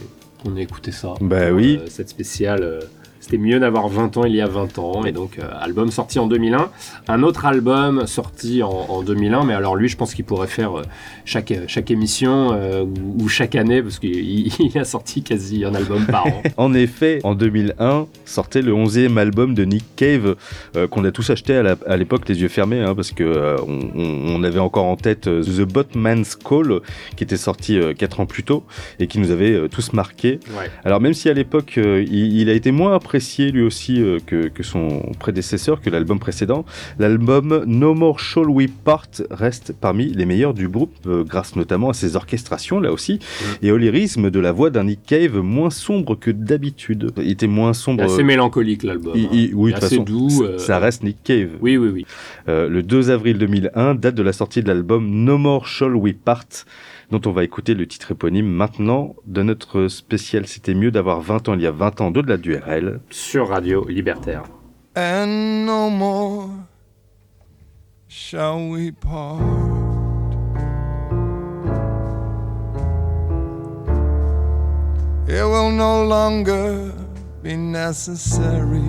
[0.57, 1.15] ait écouté ça.
[1.21, 1.79] Bah oui.
[1.81, 2.81] Euh, cette spéciale.
[3.25, 5.05] Euh, c'était mieux d'avoir 20 ans il y a 20 ans.
[5.05, 6.69] Et donc, euh, album sorti en 2001.
[7.07, 9.43] Un autre album sorti en, en 2001.
[9.45, 10.83] Mais alors, lui, je pense qu'il pourrait faire euh,
[11.25, 12.83] chaque, chaque émission euh,
[13.19, 16.41] ou, chaque année parce qu'il il- il a sorti quasi un album par an.
[16.57, 20.35] En effet, en 2001 sortait le 11e album de Nick Cave
[20.75, 24.43] euh, qu'on a tous acheté à l'époque les yeux fermés hein, parce que euh, on,
[24.43, 26.79] avait encore en tête euh, The Botman's Call
[27.15, 28.63] qui était sorti 4 ans plus tôt
[28.99, 30.39] et qui nous avait euh, tous marqués.
[30.57, 30.69] Ouais.
[30.83, 34.19] Alors même si à l'époque euh, il, il a été moins apprécié lui aussi euh,
[34.25, 36.65] que, que son prédécesseur, que l'album précédent,
[36.99, 41.91] l'album No More Shall We Part reste parmi les meilleurs du groupe euh, grâce notamment
[41.91, 43.19] à ses orchestrations là aussi
[43.61, 47.11] et au lyrisme de la voix d'un Nick Cave moins sombre que d'habitude.
[47.17, 48.03] Il était moins sombre.
[48.05, 49.13] C'est assez mélancolique l'album.
[49.15, 49.47] Hein.
[49.53, 50.43] oui, de façon, doux.
[50.43, 51.51] euh, ça reste Nick Cave.
[51.61, 52.05] Oui, oui, oui.
[52.49, 56.13] Euh, le 2 avril 2001, date de la sortie de l'album No More Shall We
[56.13, 56.43] Part,
[57.11, 61.49] dont on va écouter le titre éponyme maintenant de notre spécial C'était mieux d'avoir 20
[61.49, 62.99] ans il y a 20 ans d'au-delà du RL.
[63.09, 64.43] Sur Radio Libertaire.
[64.97, 66.49] and no more
[68.07, 69.41] shall we part.
[75.27, 76.91] It will no longer
[77.41, 78.83] be necessary.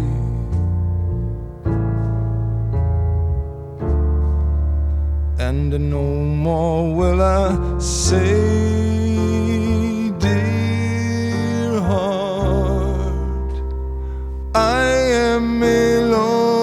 [5.39, 8.41] And no more will I say,
[10.18, 13.55] dear heart,
[14.55, 16.57] I am alone,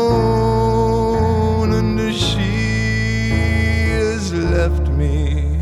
[1.71, 3.29] and she
[3.91, 5.59] has left me,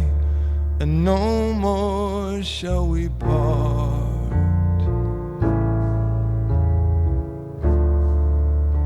[0.80, 4.80] and no more shall we part.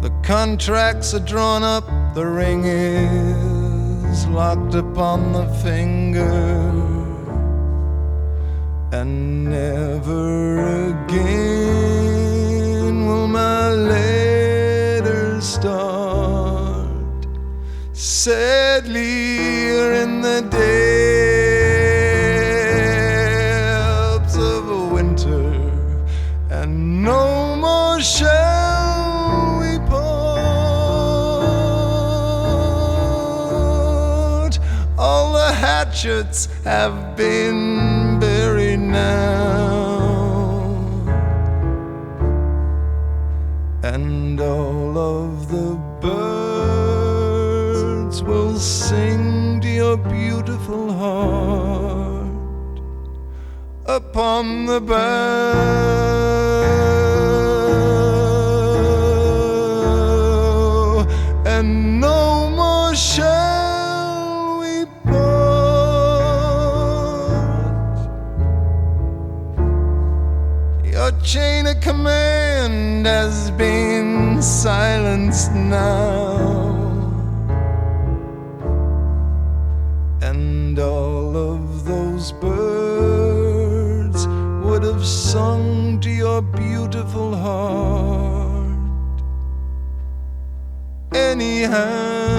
[0.01, 3.54] The contracts are drawn up, the ring is
[4.23, 6.71] locked upon the finger
[8.91, 11.45] and never again
[13.07, 16.87] will my letters start.
[17.91, 19.67] Sadly,
[20.01, 20.84] in the depths
[35.95, 40.27] hatchets have been buried now,
[43.81, 47.01] and all of the birds
[48.23, 52.27] will sing to your beautiful heart
[53.85, 56.24] upon the bed.
[74.41, 76.75] silence now.
[80.21, 84.27] And all of those birds
[84.65, 88.75] would have sung to your beautiful heart.
[91.13, 92.34] Anyhow.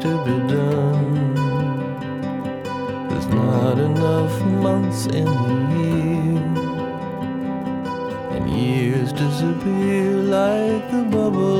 [0.00, 1.34] to be done.
[3.08, 4.34] There's not enough
[4.66, 6.40] months in the year,
[8.34, 10.06] and years disappear
[10.38, 11.59] like the bubble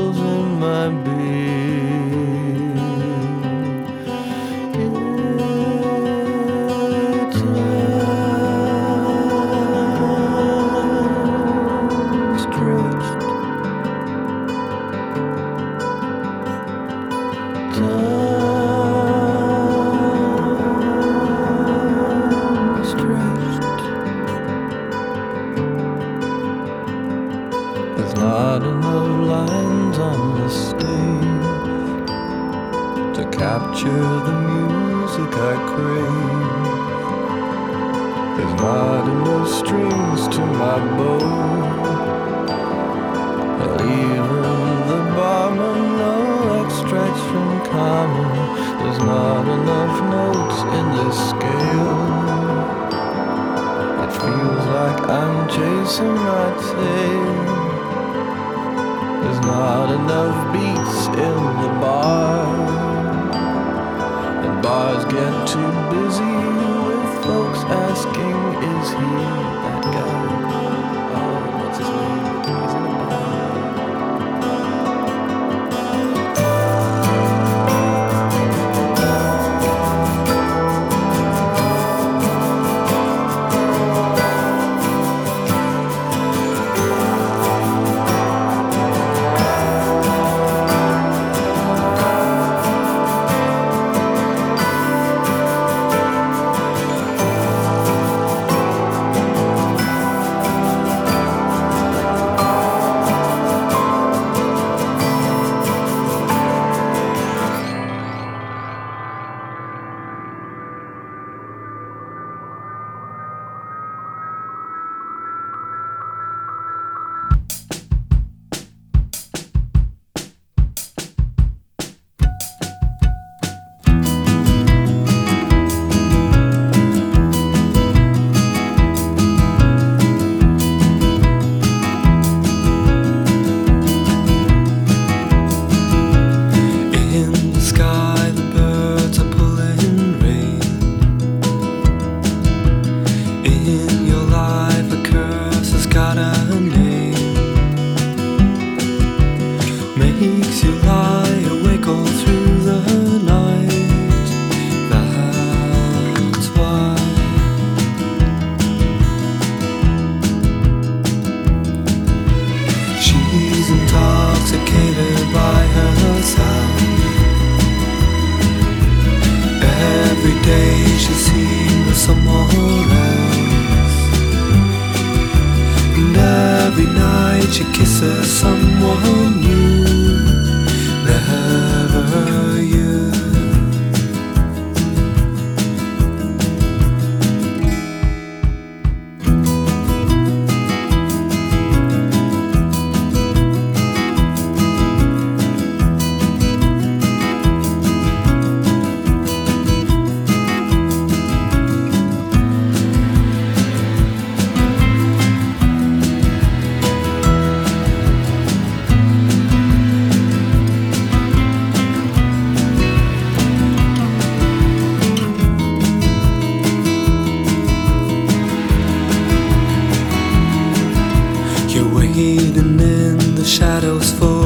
[222.20, 224.39] You're in the shadows for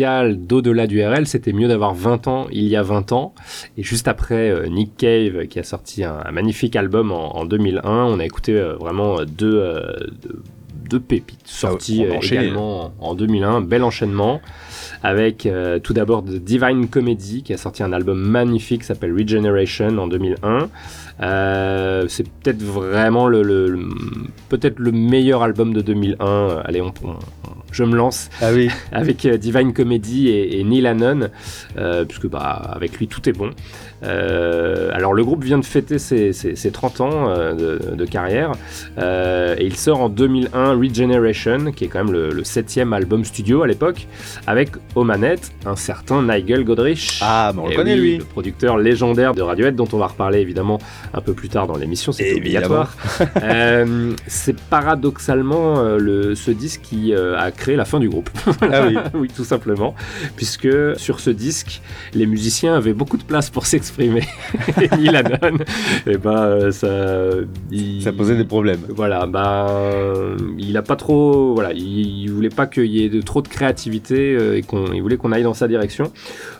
[0.00, 1.26] d'au-delà du RL.
[1.26, 3.34] C'était mieux d'avoir 20 ans il y a 20 ans.
[3.76, 7.44] Et juste après, euh, Nick Cave qui a sorti un, un magnifique album en, en
[7.44, 7.82] 2001.
[7.84, 9.62] On a écouté euh, vraiment euh, deux,
[10.22, 10.42] deux,
[10.90, 12.42] deux pépites sorties enchaîner.
[12.46, 13.60] également en, en 2001.
[13.62, 14.40] Bel enchaînement.
[15.02, 19.12] Avec euh, tout d'abord The Divine Comedy qui a sorti un album magnifique qui s'appelle
[19.12, 20.68] Regeneration en 2001.
[21.22, 23.88] Euh, c'est peut-être vraiment le, le- le-
[24.48, 26.26] peut-être le meilleur album de 2001.
[26.26, 27.16] Euh, Allez, on, on-
[27.70, 28.68] je me lance Ah oui.
[28.92, 31.28] avec euh, Divine Comedy et, et Neil Hannon,
[31.76, 32.40] euh, puisque bah,
[32.72, 33.50] avec lui tout est bon.
[34.02, 38.04] Euh, alors le groupe vient de fêter ses, ses- ses 30 ans euh, de, de
[38.04, 38.52] carrière
[38.98, 43.24] euh, et il sort en 2001 Regeneration, qui est quand même le, le septième album
[43.24, 44.06] studio à l'époque,
[44.46, 47.18] avec aux manettes un certain Nigel Godrich.
[47.22, 48.18] Ah, on le Eh connaît, oui, lui.
[48.18, 50.78] Le producteur légendaire de Radiohead, dont on va reparler évidemment
[51.12, 52.94] un peu plus tard dans l'émission, c'est obligatoire.
[53.42, 58.30] Euh, c'est paradoxalement euh, le, ce disque qui euh, a créé la fin du groupe.
[58.72, 58.96] Ah oui.
[59.14, 59.94] oui, tout simplement.
[60.36, 61.82] Puisque sur ce disque,
[62.14, 64.22] les musiciens avaient beaucoup de place pour s'exprimer.
[64.80, 65.58] Et Neil Hannon,
[66.06, 66.88] et ben, ça,
[67.70, 68.80] il- Ça posait des problèmes.
[68.88, 73.20] Voilà, euh, il a pas trop, voilà, il, il voulait pas qu'il y ait de,
[73.20, 76.12] trop de créativité et qu'on, voulait qu'on aille dans sa direction.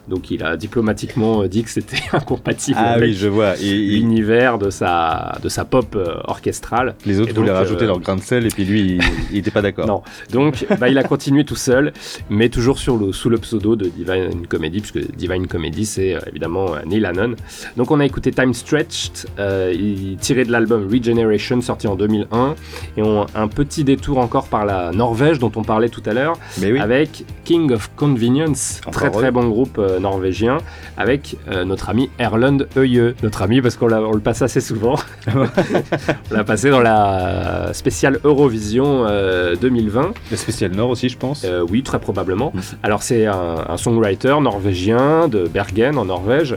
[0.09, 3.57] Donc il a diplomatiquement dit que c'était incompatible Ah avec oui, je vois.
[3.59, 6.95] Et, l'univers de sa, de sa pop euh, orchestrale.
[7.07, 9.01] les autres Et voulaient donc, rajouter euh, leur grain de sel et puis lui, il-
[9.33, 9.87] il était pas d'accord.
[9.87, 10.03] Non.
[10.33, 11.93] Donc, bah, il a continué tout seul,
[12.31, 16.21] mais toujours sur le, sous le pseudo de Divine Comedy, puisque Divine Comedy, c'est euh,
[16.29, 17.35] évidemment Neil Hannon.
[17.77, 19.27] Donc, on a écouté Time Stretched,
[19.73, 22.55] il- tiré de l'album Regeneration, sorti en 2001,
[22.97, 26.37] et on, un petit détour encore par la Norvège, dont on parlait tout à l'heure,
[26.61, 26.79] oui.
[26.79, 30.59] avec King of Convenience, Encore très très bon groupe euh, norvégien,
[30.97, 34.61] avec euh, notre ami Erlend Øye, notre ami parce qu'on l'a- on le passe assez
[34.61, 34.97] souvent.
[35.35, 40.13] on l'a passé dans la spéciale Eurovision euh, 2020.
[40.31, 41.45] Le spécial Nord aussi, je pense.
[41.45, 42.53] Euh, oui, très probablement.
[42.55, 42.63] Mhm.
[42.83, 46.57] Alors c'est un, un songwriter norvégien de Bergen en Norvège.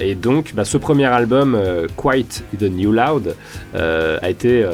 [0.00, 1.58] Et donc bah, ce premier album,
[1.96, 3.34] Quite the New Loud,
[3.74, 4.64] a été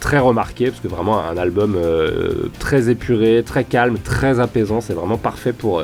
[0.00, 1.76] très remarqué parce que vraiment un album
[2.58, 4.80] très épuré, très calme, très apaisant.
[4.80, 5.82] C'est vraiment parfait pour...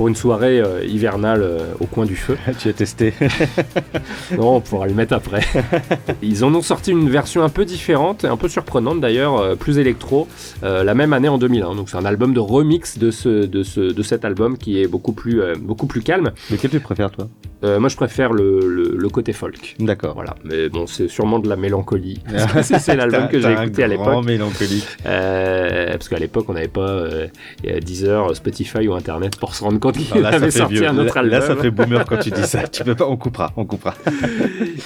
[0.00, 2.34] pour une soirée euh, hivernale euh, au coin du feu.
[2.58, 3.12] tu as testé
[4.38, 5.42] Non, on pourra le mettre après.
[6.22, 9.56] Ils en ont sorti une version un peu différente, et un peu surprenante d'ailleurs, euh,
[9.56, 10.26] plus électro,
[10.62, 11.74] la même année en 2001.
[11.74, 14.86] Donc c'est un album de remix de, ce, de, ce, de cet album qui est
[14.86, 16.30] beaucoup plus, beaucoup plus calme.
[16.50, 17.28] Lequel tu préfères, toi?
[17.62, 19.76] Euh, moi je préfère le, le, le côté folk.
[19.78, 20.14] D'accord.
[20.14, 22.20] Voilà, mais bon, c'est sûrement de la mélancolie.
[22.62, 24.24] C'est- l'album que j'ai écouté à l'époque.
[24.24, 24.86] mélancolique.
[25.04, 27.26] Euh, parce qu'à l'époque, on n'avait pas euh,
[27.82, 30.88] Deezer, Spotify ou Internet pour se rendre compte qu'il Alors là, avait sorti vieux.
[30.88, 31.32] un autre album.
[31.32, 32.66] Là, ça fait boomer quand tu dis ça.
[32.68, 33.94] Tu peux pas, on coupera, on coupera.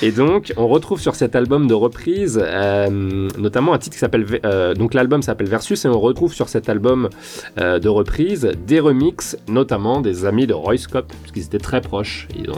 [0.03, 4.27] Et donc, on retrouve sur cet album de reprise, euh, notamment un titre qui s'appelle.
[4.45, 7.09] euh, donc, l'album s'appelle Versus, et on retrouve sur cet album
[7.59, 11.81] euh, de reprise des remixes, notamment des amis de Roy Scott, parce qu'ils étaient très
[11.81, 12.29] proches.
[12.37, 12.55] Ils ont,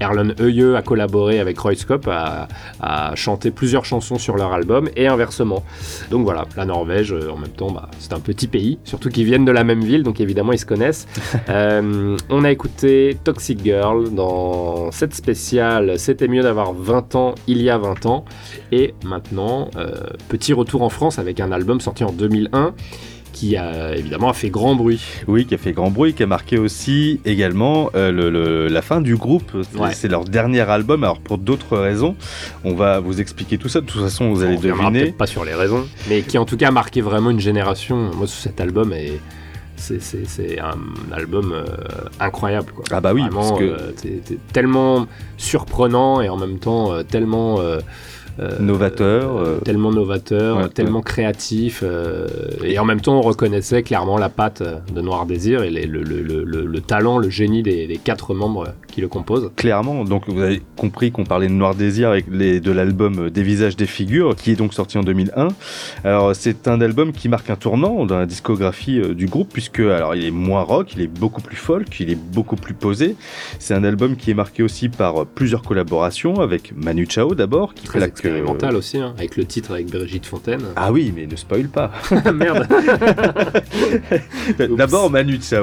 [0.00, 2.48] Erlen Euyeux a collaboré avec Roy Scott, a,
[2.80, 5.62] a chanté plusieurs chansons sur leur album, et inversement.
[6.10, 9.24] Donc voilà, la Norvège, euh, en même temps, bah, c'est un petit pays, surtout qu'ils
[9.24, 11.06] viennent de la même ville, donc évidemment ils se connaissent.
[11.48, 17.62] Euh, on a écouté Toxic Girl dans cette spéciale C'était mieux d'avoir 20 ans il
[17.62, 18.24] y a 20 ans.
[18.72, 19.92] Et maintenant, euh,
[20.28, 22.74] petit retour en France avec un album sorti en 2001
[23.36, 25.02] qui a évidemment a fait grand bruit.
[25.28, 28.80] Oui, qui a fait grand bruit, qui a marqué aussi également euh, le- le- la
[28.80, 29.52] fin du groupe.
[29.62, 29.92] C'est- Ouais.
[29.92, 32.16] C'est leur dernier album, alors pour d'autres raisons.
[32.64, 33.82] On va vous expliquer tout ça.
[33.82, 35.12] De toute façon, vous allez On deviner.
[35.12, 38.10] pas sur les raisons, mais qui en tout cas a marqué vraiment une génération.
[38.16, 39.20] Moi, cet album est.
[39.78, 40.78] C'est, un
[41.14, 41.64] album euh,
[42.18, 42.72] incroyable.
[42.74, 42.84] Quoi.
[42.90, 44.18] Ah bah oui, Vraiment, parce que- euh,
[44.54, 45.06] tellement
[45.36, 47.60] surprenant et en même temps euh, tellement...
[48.40, 49.58] euh, Novateur, euh.
[49.64, 52.26] tellement novateur, Ouais, tellement créatif, euh,
[52.62, 54.62] et en même temps on reconnaissait clairement la patte
[54.94, 57.96] de Noir Désir et les- le, le- le- le- le talent, le génie des, des
[57.96, 59.50] quatre membres qui le composent.
[59.56, 63.42] Clairement, donc vous avez compris qu'on parlait de Noir Désir avec les, de l'album Des
[63.42, 65.48] visages, des figures, qui est donc sorti en 2001.
[66.04, 70.14] Alors c'est un album qui marque un tournant dans la discographie du groupe, puisque alors
[70.14, 73.16] il est moins rock, il est beaucoup plus folk, il est beaucoup plus posé.
[73.58, 77.86] C'est un album qui est marqué aussi par plusieurs collaborations avec Manu Chao d'abord, qui
[77.86, 80.62] Très euh, expérimental aussi, hein, avec le titre avec Brigitte Fontaine.
[80.76, 81.90] Ah oui, mais ne spoil pas.
[82.34, 82.66] Merde
[84.76, 85.54] D'abord Manu qui-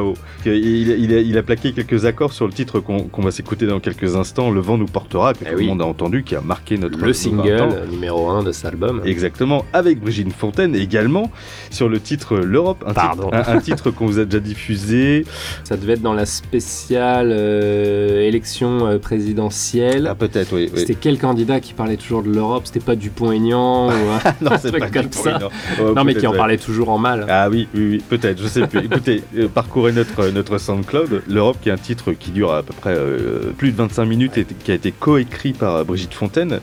[0.45, 3.65] il, il a, il a plaqué quelques accords sur le titre qu'on qu'on va s'écouter
[3.65, 5.63] dans quelques instants, Le vent nous portera, que tout Eh oui.
[5.63, 7.69] le monde a entendu, qui a marqué notre Le single 20 ans.
[7.91, 9.01] numéro 1 de cet album.
[9.05, 11.31] Exactement, avec Brigitte Fontaine également
[11.69, 13.29] sur le titre L'Europe, un, Pardon.
[13.31, 15.25] titre- un- un titre qu'on vous a déjà diffusé.
[15.63, 20.07] Ça devait être dans la spéciale euh, élection euh, présidentielle.
[20.09, 20.69] Ah peut-être, oui.
[20.73, 20.79] oui.
[20.79, 22.52] C'était quel candidat qui parlait toujours de l'Europe?
[22.63, 26.03] C'était pas Dupont-Aignan ou un non, c'est pas comme ça tout, non.
[26.03, 27.25] Mais qui en parlait toujours en mal.
[27.29, 28.79] Ah oui, oui, oui, peut-être, je sais plus.
[28.85, 31.23] Écoutez, euh, parcourez notre, notre SoundCloud.
[31.27, 34.37] L'Europe, qui est un titre qui dure à peu près euh, plus de 25 minutes
[34.37, 36.59] et qui a été coécrit par euh, Brigitte Fontaine.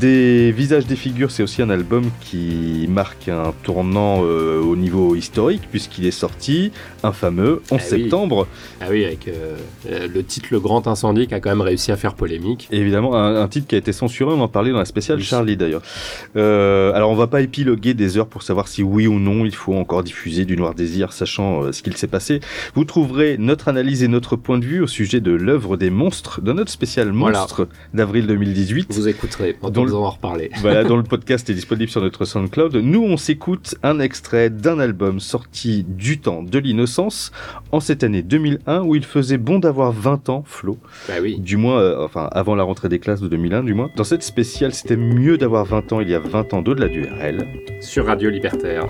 [0.00, 5.14] Des visages, des figures, c'est aussi un album qui marque un tournant euh, au niveau
[5.14, 6.72] historique, puisqu'il est sorti,
[7.02, 8.00] infameux, 11 Ah oui.
[8.02, 8.46] septembre.
[8.80, 9.56] Ah oui, avec euh,
[9.90, 12.68] euh, le titre Le Grand Incendie qui a quand même réussi à faire polémique.
[12.72, 15.13] Et évidemment, un, un titre qui a été censuré, on en parlait dans la spéciale
[15.22, 15.82] Charlie d'ailleurs.
[16.36, 19.54] Euh, alors, on va pas épiloguer des heures pour savoir si oui ou non il
[19.54, 22.40] faut encore diffuser du Noir Désir, sachant euh, ce qu'il s'est passé.
[22.74, 26.40] Vous trouverez notre analyse et notre point de vue au sujet de l'œuvre des monstres,
[26.40, 27.40] de notre spécial Voilà.
[27.40, 28.86] monstre d'avril 2018.
[28.92, 30.50] Vous écouterez, on Dans va le- en reparler.
[30.60, 32.76] Voilà, dont le podcast est disponible sur notre SoundCloud.
[32.76, 37.32] Nous, on s'écoute un extrait d'un album sorti du temps de l'innocence
[37.72, 40.78] en cette année 2001 où il faisait bon d'avoir 20 ans, Flo.
[41.08, 41.38] Bah oui.
[41.38, 43.90] Du moins, euh, enfin, avant la rentrée des classes de 2001, du moins.
[43.96, 47.04] Dans cette spéciale, c'était mieux d'avoir 20 ans il y a 20 ans d'au-delà du
[47.04, 47.46] RL.
[47.80, 48.88] Sur Radio Libertaire.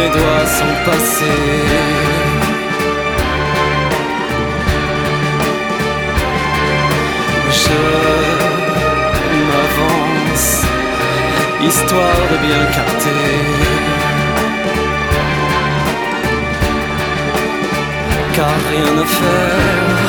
[0.00, 1.46] Mes doigts sont passés.
[7.62, 7.80] Je
[9.50, 10.50] m'avance,
[11.70, 13.26] histoire de bien capter.
[18.36, 20.08] Car rien à faire,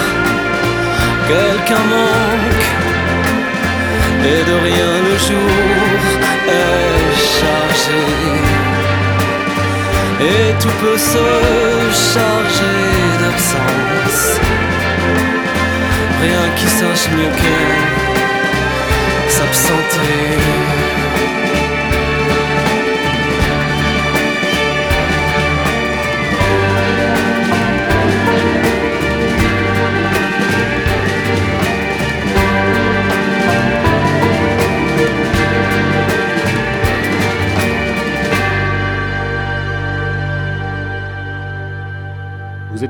[1.31, 2.67] quelqu'un manque,
[4.31, 5.99] et de rien le jour
[6.59, 8.40] est chargé.
[10.23, 11.17] Et tout peut se
[12.13, 12.79] charger
[13.19, 14.39] d'absence.
[16.21, 17.57] Rien qui sache mieux que
[19.31, 21.10] s'absenter.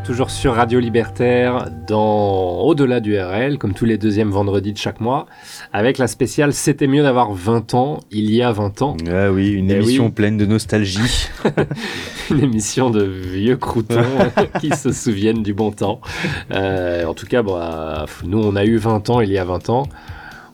[0.02, 4.78] Êtes toujours sur Radio Libertaire dans Au-delà du RL, comme tous les deuxièmes vendredis de
[4.78, 5.26] chaque mois,
[5.73, 8.98] avec la spéciale C'était mieux d'avoir 20 ans, il y a 20 ans.
[9.11, 10.11] Ah oui, une Eh émission oui.
[10.11, 11.28] pleine de nostalgie.
[12.32, 14.02] Une émission de vieux croutons
[14.61, 15.99] qui se souviennent du bon temps.
[16.52, 19.69] Euh, en tout cas, euh, nous, on a eu 20 ans il y a 20
[19.69, 19.84] ans.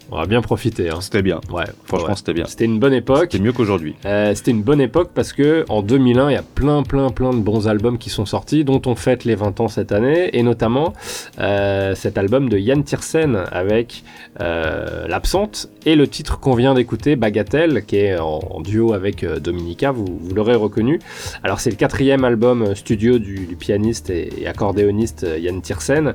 [0.09, 0.89] On a bien profité.
[0.89, 0.99] Hein.
[1.01, 1.41] C'était bien.
[1.51, 2.15] Ouais, Franchement, ouais.
[2.15, 2.45] c'était bien.
[2.47, 3.27] C'était une bonne époque.
[3.31, 3.95] C'était mieux qu'aujourd'hui.
[4.05, 7.31] Euh, C'était une bonne époque parce que en 2001, il y a plein, plein, plein
[7.31, 10.43] de bons albums qui sont sortis, dont on fête les 20 ans cette année, et
[10.43, 10.93] notamment
[11.39, 14.03] euh, cet album de Yann Tiersen avec
[14.39, 19.25] euh, l'absente et le titre qu'on vient d'écouter, Bagatelle, qui est en, en duo avec
[19.25, 20.99] Dominica, vous, vous l'aurez reconnu.
[21.43, 26.13] Alors c'est le quatrième album studio du, du pianiste et, et accordéoniste Yann Tiersen.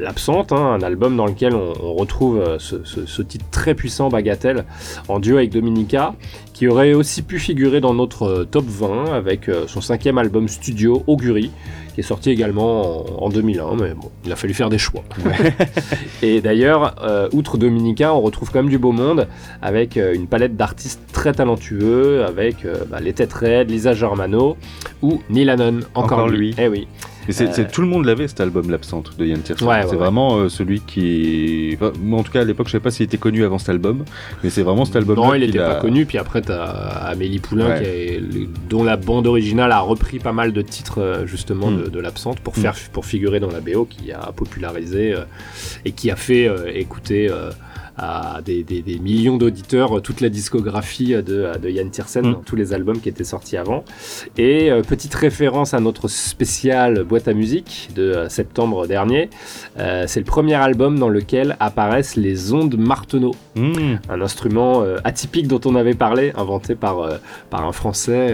[0.00, 4.08] L'absente, hein, un album dans lequel on, on retrouve euh, ce- ce titre très puissant,
[4.08, 4.64] Bagatelle,
[5.08, 6.14] en duo avec Dominica,
[6.58, 10.48] qui aurait aussi pu figurer dans notre euh, top 20 avec euh, son cinquième album
[10.48, 11.52] studio, Augury,
[11.94, 15.04] qui est sorti également en, en 2001, mais bon, il a fallu faire des choix.
[16.22, 19.28] Et d'ailleurs, euh, outre Dominica, on retrouve quand même du beau monde,
[19.62, 24.56] avec euh, une palette d'artistes très talentueux, avec euh, bah, les Têtes Raides, Lisa Germano
[25.00, 26.38] ou Neil Hannon, encore, Encore lui.
[26.48, 26.54] lui.
[26.58, 26.88] Eh oui.
[27.28, 29.68] Et c'est, c'est- tout le monde l'avait cet album l'absente de Yann Tiersen.
[29.68, 29.96] Ouais, c'est ouais.
[29.96, 33.04] vraiment euh, celui qui, enfin, moi en tout cas à l'époque je sais pas s'il
[33.04, 34.04] était connu avant cet album,
[34.42, 35.16] mais c'est vraiment cet album.
[35.16, 36.06] Non, il n'était pas connu.
[36.06, 37.78] Puis après, as Amélie Poulain, Ouais.
[37.82, 41.84] qui est- dont la bande originale a repris pas mal de titres euh, justement Mm.
[41.84, 42.60] de, de l'absente pour, Mm.
[42.60, 45.24] faire, pour figurer dans la BO, qui a popularisé euh,
[45.84, 47.28] et qui a fait euh, écouter
[47.98, 52.24] à des, des- des millions d'auditeurs euh, toute la discographie euh, de, de Yann Tiersen
[52.26, 52.32] Mm.
[52.32, 53.84] dans tous les albums qui étaient sortis avant.
[54.36, 59.28] Et euh, petite référence à notre spécial boîte à musique de euh, septembre dernier,
[59.78, 63.96] euh, c'est le premier album dans lequel apparaissent les ondes Marteneau Mmh.
[64.08, 67.08] un instrument atypique dont on avait parlé, inventé par,
[67.50, 68.32] par un Français,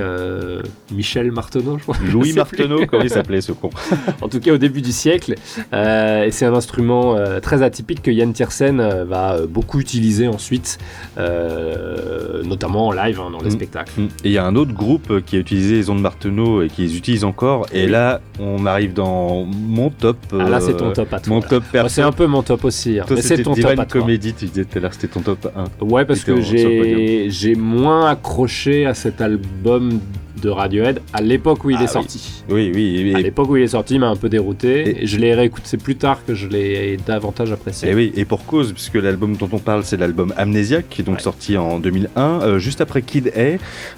[0.92, 1.96] Michel Marteneau, je crois.
[2.12, 3.70] Louis Marteneau, comment il s'appelait ce con
[4.20, 5.34] en tout cas au début du siècle.
[5.72, 10.78] Et c'est un instrument très atypique que Yann Tiersen va beaucoup utiliser ensuite,
[11.16, 13.52] euh, notamment en live, hein, dans les Mm.
[13.52, 13.92] spectacles.
[14.00, 14.04] Mm.
[14.04, 16.68] Et il y a un autre groupe euh, qui a utilisé les ondes Marteneau et
[16.68, 17.66] qui les utilise encore.
[17.72, 20.16] Et là, on arrive dans mon top.
[20.32, 21.34] Ah là, c'est euh, ton top à toi.
[21.34, 21.46] Mon là.
[21.48, 23.86] top c'est un peu mon top aussi, hein, Toi, mais c'est ton top Divine à
[23.86, 24.00] toi.
[24.00, 25.48] Comedy, tu disais tout à l'heure, c'était ton top
[25.80, 25.84] 1.
[25.84, 30.00] Ouais, parce que j'ai moins accroché à cet album
[30.42, 31.92] de Radiohead à l'époque où il Ah est oui.
[31.92, 32.44] sorti.
[32.50, 33.12] Oui, oui.
[33.14, 35.02] À Et, l'époque où il est sorti, il m'a un peu dérouté.
[35.02, 37.90] Et- je l'ai réécouté c'est plus tard que je l'ai davantage apprécié.
[37.90, 41.04] et oui, et pour cause, puisque l'album dont on parle, c'est l'album Amnesiac, qui est
[41.04, 41.22] donc Ouais.
[41.22, 43.40] sorti en 2001, euh, juste après Kid A.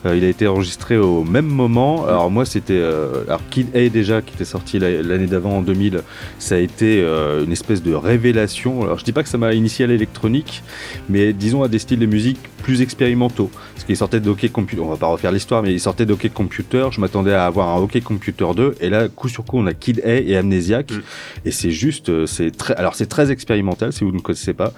[0.08, 2.06] Euh, il a été enregistré au même moment.
[2.06, 2.74] Alors moi, c'était...
[2.74, 6.02] euh, alors Kid A déjà, qui était sorti la- l'année d'avant, en 2000,
[6.38, 7.00] ça a été
[7.44, 8.82] une espèce de révélation.
[8.82, 10.62] Alors je dis pas que ça m'a initié à l'électronique,
[11.08, 13.48] mais disons à des styles de musique plus expérimentaux.
[13.74, 16.12] Parce qu'il sortait de Hockey Computer, on va pas refaire l'histoire, mais il sortait de
[16.12, 19.56] Hockey Computer, je m'attendais à avoir un Hockey Computer 2, et là, coup sur coup,
[19.58, 21.02] on a Kid A et Amnesiac, Mm.
[21.44, 24.72] et c'est juste, euh, c'est très, alors c'est très expérimental, si vous ne connaissez pas.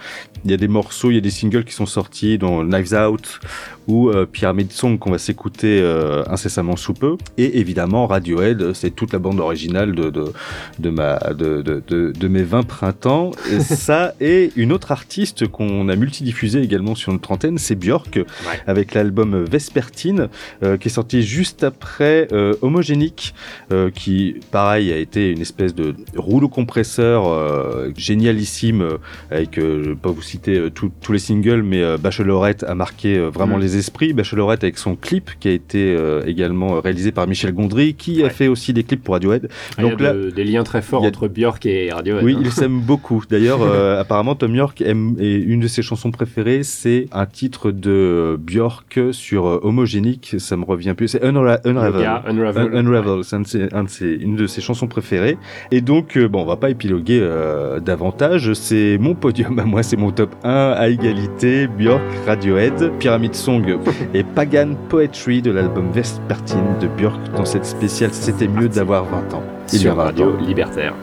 [0.45, 2.93] Il y a des morceaux, il y a des singles qui sont sortis, dont Knives
[2.93, 3.41] Out,
[3.89, 7.17] ou euh, Pyramid Song qu'on va s'écouter euh, incessamment sous peu.
[7.39, 10.33] Et évidemment, Radiohead, c'est toute la bande originale de, de,
[10.79, 13.33] de, ma, de, de, de, de mes 20 printemps.
[13.51, 18.21] Et ça, et une autre artiste qu'on a multidiffusée également sur notre antenne, c'est Björk,
[18.67, 20.29] avec l'album Vespertine,
[20.63, 23.35] euh, qui est sorti juste après euh, Homogénique,
[23.73, 28.99] euh, qui, pareil, a été une espèce de rouleau compresseur génialissime,
[29.31, 33.61] avec, je vais pas vous citer tous les singles, mais Bachelorette a marqué vraiment Mm.
[33.63, 34.13] les esprits.
[34.13, 38.31] Bachelorette avec son clip, qui a été euh, également réalisé par Michel Gondry, qui a
[38.31, 39.49] fait aussi des clips pour Radiohead.
[39.77, 42.25] Ah, il y a de- des liens très forts a- entre Björk et Radiohead.
[42.25, 42.43] oui, hein.
[42.45, 43.23] il s'aime beaucoup.
[43.29, 47.71] D'ailleurs, euh, apparemment, Tom York aime, et une de ses chansons préférées, c'est un titre
[47.71, 50.37] de Björk sur euh, Homogénique.
[50.39, 51.09] Ça me revient plus.
[51.09, 52.07] C'est Unra- Unravel.
[52.27, 52.75] Unravel.
[52.75, 53.25] Un- Unravel.
[53.25, 53.43] C'est un
[53.73, 55.37] un une de ses chansons préférées.
[55.71, 58.53] Et donc, euh, bon, on va pas épiloguer euh, davantage.
[58.55, 59.83] C'est mon podium à moi.
[59.83, 61.67] C'est mon top 1 à égalité.
[61.67, 63.68] Björk, Radiohead, Pyramid Song
[64.15, 68.11] et Pagan Poetry de l'album Vespertine de Björk dans cette spéciale.
[68.13, 69.43] C'était mieux d'avoir 20 ans.
[69.73, 70.37] Il sur a 20 Radio.
[70.39, 70.95] Libertaire.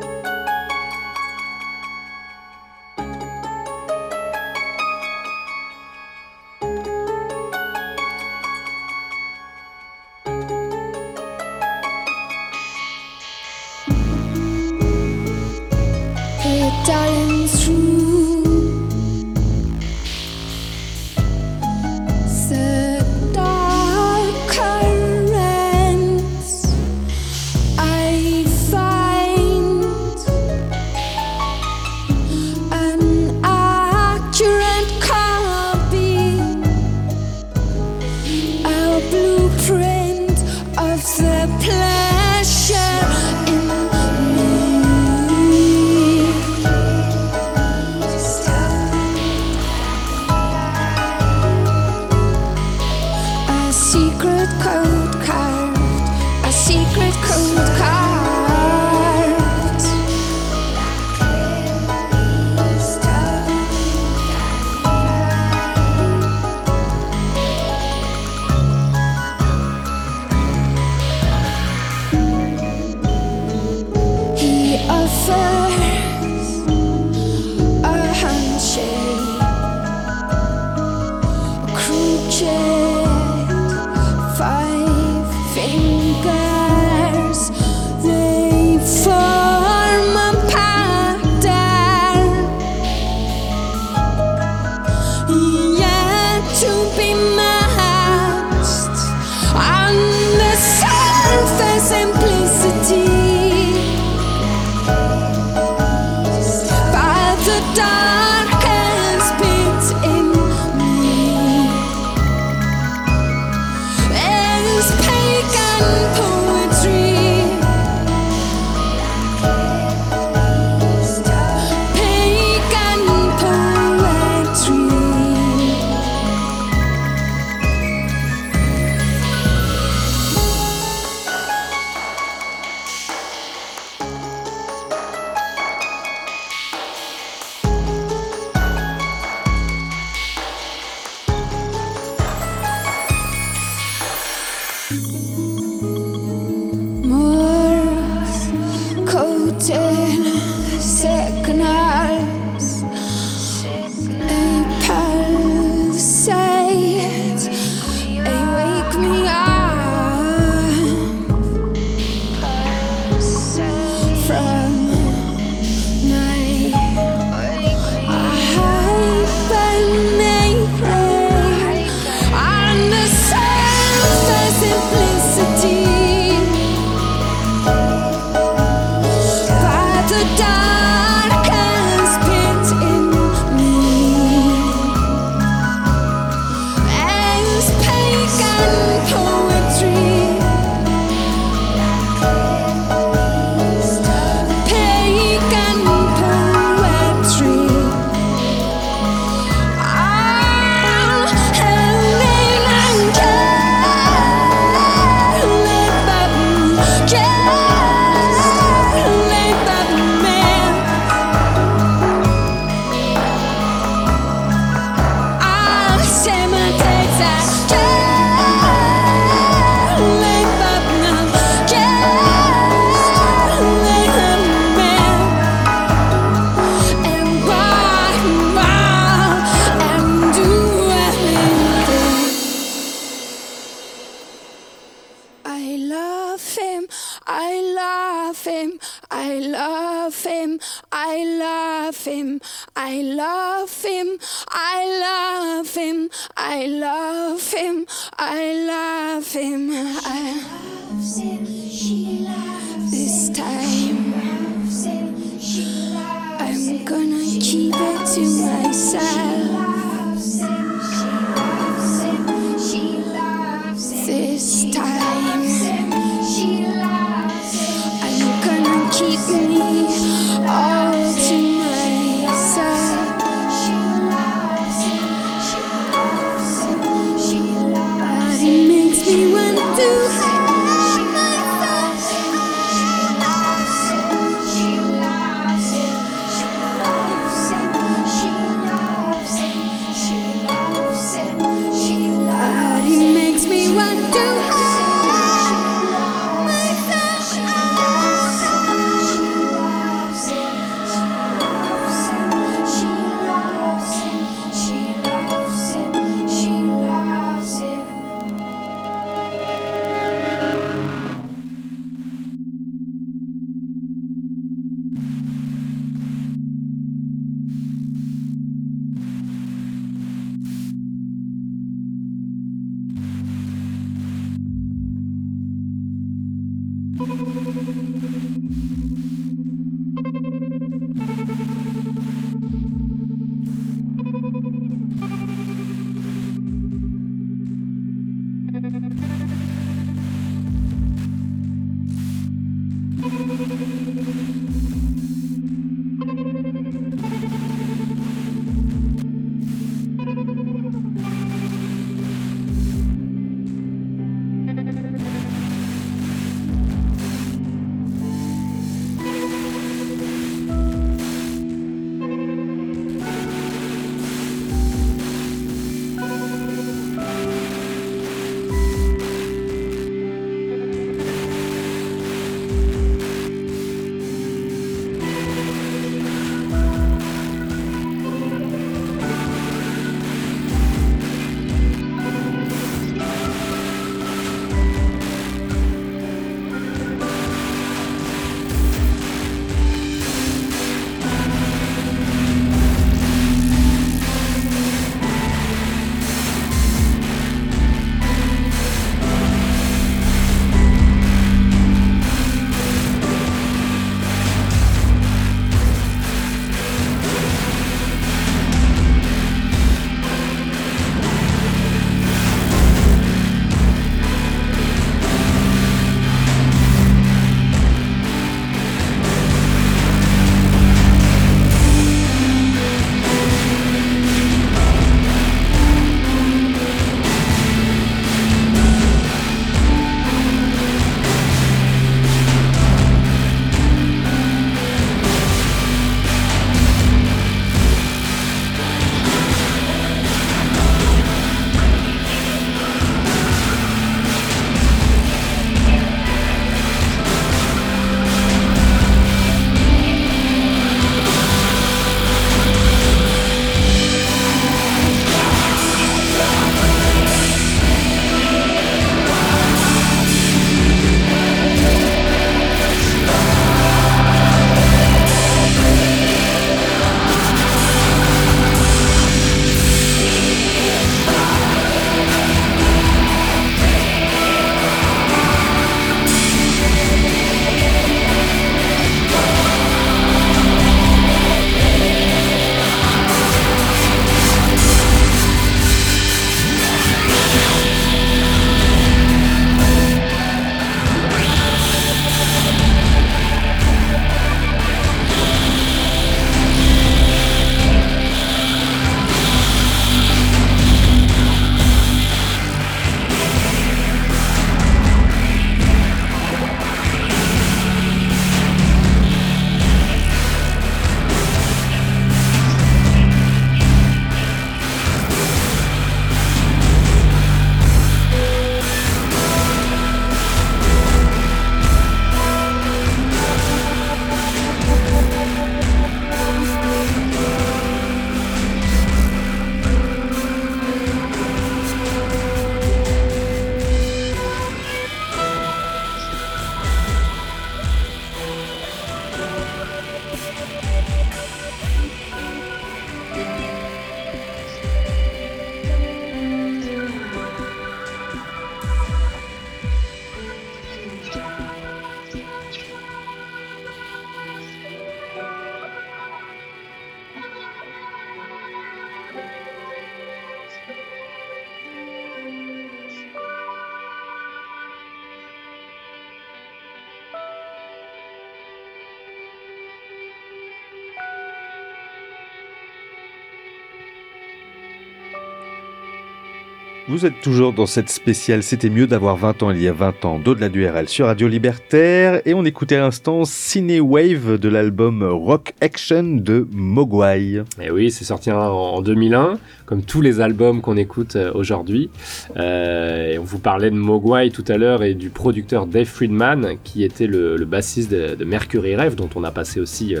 [576.90, 580.04] Vous êtes toujours dans cette spéciale C'était mieux d'avoir 20 ans il y a 20
[580.06, 584.48] ans d'au-delà du RL sur Radio Libertaire et on écoutait à l'instant Ciné Wave de
[584.48, 587.20] l'album Rock Action de Mogwai.
[587.20, 591.30] Et Eh oui, c'est sorti en- en 2001, comme tous les albums qu'on écoute euh,
[591.32, 591.90] aujourd'hui.
[592.36, 596.56] Euh, et on vous parlait de Mogwai tout à l'heure et du producteur Dave Friedman,
[596.64, 600.00] qui était le, bassiste de, Mercury Rev, dont on a passé aussi euh,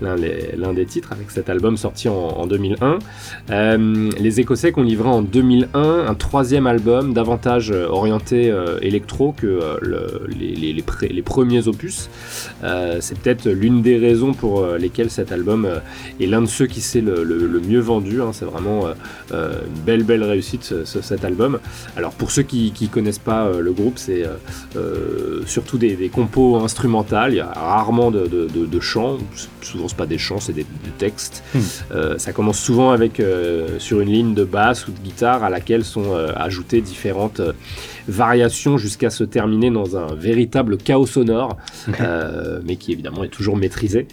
[0.00, 2.98] l'un des, titres avec cet album sorti en, en 2001.
[3.50, 9.32] Euh, les Écossais qu'on livrait en 2001 un troisième album davantage euh, orienté euh, électro
[9.36, 12.08] que euh, le- les, les- les pré- les premiers opus.
[13.00, 15.66] C'est peut-être l'une des raisons pour lesquelles cet album
[16.20, 18.22] est l'un de ceux qui s'est le, le- le mieux vendu.
[18.22, 18.30] hein.
[18.32, 18.84] C'est vraiment
[19.32, 21.58] une belle belle réussite ce- ce- cet album.
[21.96, 24.24] Alors pour ceux qui qui connaissent pas le groupe, c'est
[25.46, 27.32] surtout des, des compos instrumentales.
[27.32, 29.16] Il y a rarement de, de, de- de chants.
[29.62, 31.42] Souvent c'est pas des chants, c'est des, des textes.
[31.54, 31.60] Hmm.
[32.18, 33.20] Ça commence souvent avec
[33.78, 37.52] sur une ligne de basse ou de guitare à laquelle sont ajouter différentes euh,
[38.08, 41.56] variations jusqu'à se terminer dans un véritable chaos sonore,
[42.00, 44.08] euh, mais qui évidemment est toujours maîtrisé.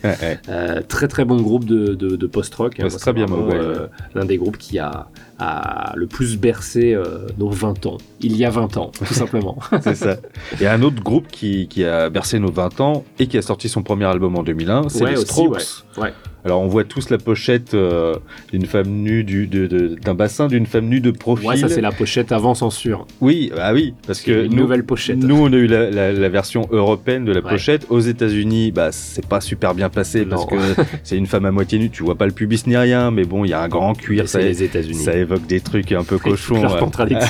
[0.50, 2.76] Euh, très très bon groupe de, de, de post-rock.
[3.00, 5.08] Très bien, ouais, euh, L'un des groupes qui a,
[5.40, 7.98] a le plus bercé euh, nos 20 ans.
[8.22, 9.58] Il y a 20 ans, tout simplement.
[9.82, 10.18] c'est ça.
[10.62, 13.70] Et un autre groupe qui, qui a bercé nos 20 ans et qui a sorti
[13.70, 15.58] son premier album en 2001, c'est Ouais, les aussi, Strokes.
[15.98, 16.04] ouais.
[16.04, 16.14] Ouais.
[16.48, 18.16] Alors on voit tous la pochette euh,
[18.54, 21.46] d'une femme nue, du- d'un bassin d'une femme nue de profil.
[21.46, 23.06] Ouais, ça c'est la pochette avant censure.
[23.20, 25.18] Oui, ah oui, parce que une nous, nouvelle pochette.
[25.18, 27.50] Nous, on a eu la, la- la version européenne de la Ouais.
[27.52, 27.86] pochette.
[27.90, 30.56] Aux États-Unis, bah, c'est pas super bien passé parce que
[31.04, 31.90] c'est une femme à moitié nue.
[31.90, 34.30] Tu vois pas le pubis ni rien, mais bon, il y a un grand cuir.
[34.30, 34.96] C'est les États-Unis.
[35.04, 36.78] Ça évoque des trucs un peu cochons à-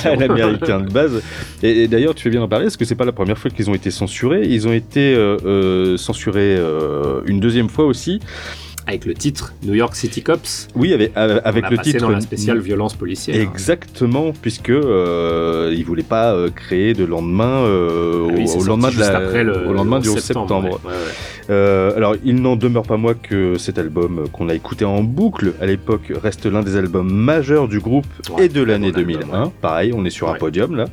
[0.04, 1.20] à l'américain de base.
[1.64, 3.50] Et, et d'ailleurs, tu fais bien d'en parler parce que c'est pas la première fois
[3.50, 4.46] qu'ils ont été censurés.
[4.46, 8.20] Ils ont été euh, euh, censurés euh, une deuxième fois aussi.
[8.88, 10.66] Avec le titre New York City Cops.
[10.74, 12.02] Oui, avec, avec On a le passé titre.
[12.06, 13.36] dans la spéciale violence policière.
[13.38, 18.90] Exactement, puisque euh, ils voulaient pas euh, créer de lendemain euh, Ah oui, au, lendemain
[18.90, 20.80] de la, après le- au lendemain le du 11 septembre, septembre.
[20.86, 21.12] ouais, ouais, ouais.
[21.50, 25.52] Euh, alors, il n'en demeure pas moins que cet album qu'on a écouté en boucle
[25.60, 28.06] à l'époque reste l'un des albums majeurs du groupe
[28.38, 29.52] et de l'année 2001.
[29.60, 30.86] Pareil, on est sur un podium là.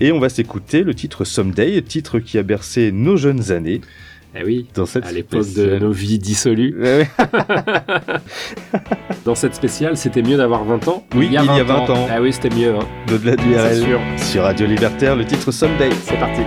[0.00, 3.80] Et on va s'écouter le titre Someday, titre qui a bercé nos jeunes années.
[4.40, 6.76] Eh oui, dans cette à l'époque de nos vies dissolues.
[9.24, 11.04] Dans cette spéciale, c'était mieux d'avoir 20 ans.
[11.14, 12.06] Oui, il y a 20 ans.
[12.10, 12.74] Ah oui, c'était mieux.
[12.74, 12.86] Hein.
[13.08, 13.76] De-delà du RL.
[13.76, 14.00] sûr.
[14.16, 15.90] Sur Radio Libertaire, le titre Someday.
[16.04, 16.42] C'est parti.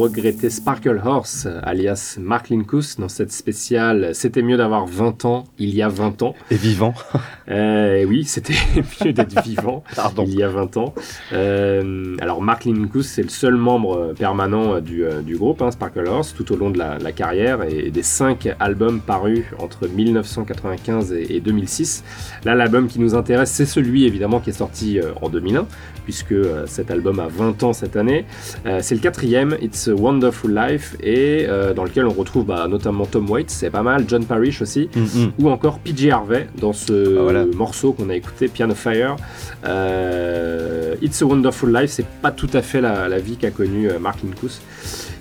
[0.00, 5.74] Regretté Sparkle Horse, alias Mark Lincous, dans cette spéciale C'était mieux d'avoir 20 ans il
[5.74, 6.34] y a 20 ans.
[6.50, 6.94] Et vivant.
[7.50, 8.54] Euh, oui, c'était
[9.04, 10.22] mieux d'être vivant Pardon.
[10.24, 10.94] il y a 20 ans.
[11.32, 15.72] Euh, alors, Mark Lincous, c'est le seul membre permanent euh, du, euh, du groupe, hein,
[15.72, 19.88] Sparkle Horse, tout au long de la, la carrière et des cinq albums parus entre
[19.88, 22.04] 1995 et, et 2006.
[22.44, 25.66] Là, l'album qui nous intéresse, c'est celui évidemment qui est sorti en 2001,
[26.04, 26.36] puisque
[26.66, 28.26] cet album a 20 ans cette année.
[28.66, 33.06] Euh, c'est le quatrième, It's Wonderful Life, et euh, dans lequel on retrouve bah, notamment
[33.06, 35.32] Tom Waits, c'est pas mal, John Parrish aussi, Mhm.
[35.38, 37.44] ou encore PJ Harvey dans ce Ah, voilà.
[37.46, 39.16] morceau qu'on a écouté, Piano Fire.
[39.64, 43.88] Euh, It's a Wonderful Life, c'est pas tout à fait la, la vie qu'a connue
[43.90, 44.60] euh, Mark Lincous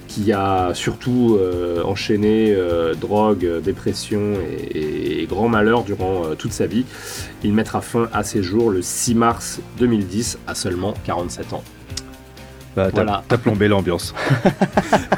[0.07, 4.19] qui a surtout euh, enchaîné euh, drogue, euh, dépression
[4.73, 6.83] et, et- grand malheur durant toute sa vie.
[7.43, 11.63] Il mettra fin à ses jours le 6 mars 2010 à seulement 47 ans.
[12.75, 13.23] Bah, t'as Voilà.
[13.27, 14.13] t'as plombé l'ambiance.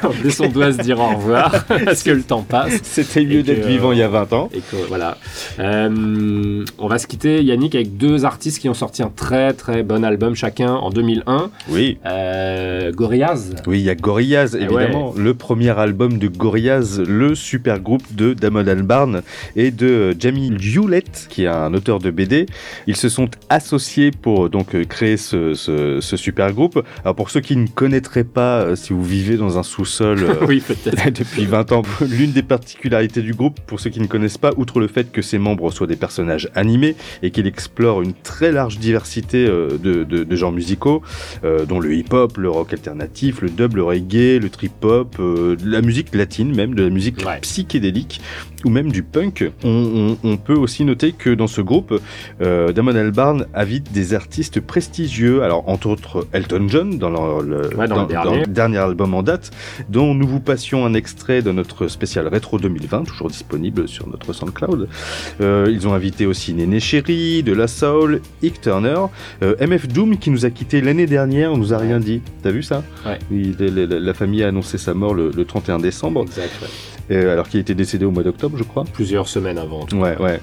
[0.04, 2.80] En plus, on doit se dire au revoir parce que le temps passe.
[2.82, 4.50] C'était mieux que, d'être vivant il y a 20 ans.
[4.52, 5.16] Et que voilà.
[5.60, 9.84] Euh, on va se quitter, Yannick, avec deux artistes qui ont sorti un très très
[9.84, 11.52] bon album chacun en 2001.
[11.70, 11.98] Oui.
[12.06, 13.52] Euh, Gorillaz.
[13.68, 15.14] Oui, il y a Gorillaz, Eh évidemment.
[15.16, 19.22] Le premier album de Gorillaz, le super groupe de Damon Albarn
[19.56, 22.48] et de Jamie Hewlett, qui est un auteur de BD.
[22.88, 26.84] Ils se sont associés pour donc créer ce, ce- ce super groupe.
[27.04, 30.46] Alors pour ceux qui ne connaîtraient pas, euh, si vous vivez dans un sous-sol euh,
[30.48, 30.64] oui,
[31.14, 34.80] depuis 20 ans, l'une des particularités du groupe, pour ceux qui ne connaissent pas, outre
[34.80, 38.78] le fait que ses membres soient des personnages animés et qu'il explore une très large
[38.80, 41.02] diversité euh, de, de- de genres musicaux,
[41.44, 45.82] euh, dont le hip-hop, le rock alternatif, le dub, le reggae, le trip-hop, euh, la
[45.82, 47.40] musique latine même, de la musique Ouais.
[47.42, 48.22] psychédélique
[48.66, 49.50] ou même du punk.
[49.64, 52.00] On, on- on peut aussi noter que dans ce groupe,
[52.42, 57.76] euh, Damon Albarn invite des artistes prestigieux, alors entre autres Elton John dans, leur- le,
[57.76, 58.44] Ouais, dans le dernier.
[58.48, 59.52] dernier album en date,
[59.90, 64.34] dont nous vous passions un extrait de notre spécial Rétro 2020, toujours disponible sur notre
[64.34, 64.88] SoundCloud.
[65.42, 68.96] Euh, ils ont invité aussi Néné Chéri, De La Soul, Ike Turner,
[69.44, 72.22] euh, MF Doom qui nous a quitté l'année dernière, on nous a rien dit.
[72.44, 72.84] T'as vu ça?
[73.06, 73.20] Ouais.
[73.32, 76.50] Il- la, la- la famille a annoncé sa mort le, le 31 décembre, Exact.
[76.62, 76.68] ouais.
[77.12, 78.84] Euh, alors qu'il était décédé au mois d'octobre, je crois.
[78.94, 79.82] Plusieurs semaines avant.
[79.82, 80.40] en tout Ouais, cas, ouais.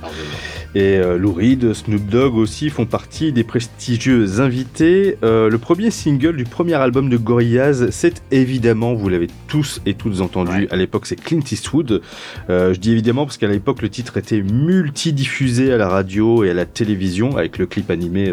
[0.74, 5.16] Et euh, Lou Reed, Snoop Dogg aussi font partie des prestigieux invités.
[5.24, 9.94] Euh, le premier single du premier album de Gorillaz, c'est évidemment, vous l'avez tous et
[9.94, 10.68] toutes entendu, Ouais.
[10.70, 12.02] à l'époque c'est Clint Eastwood.
[12.48, 16.54] Je dis évidemment parce qu'à l'époque le titre était multidiffusé à la radio et à
[16.54, 18.30] la télévision avec le clip animé,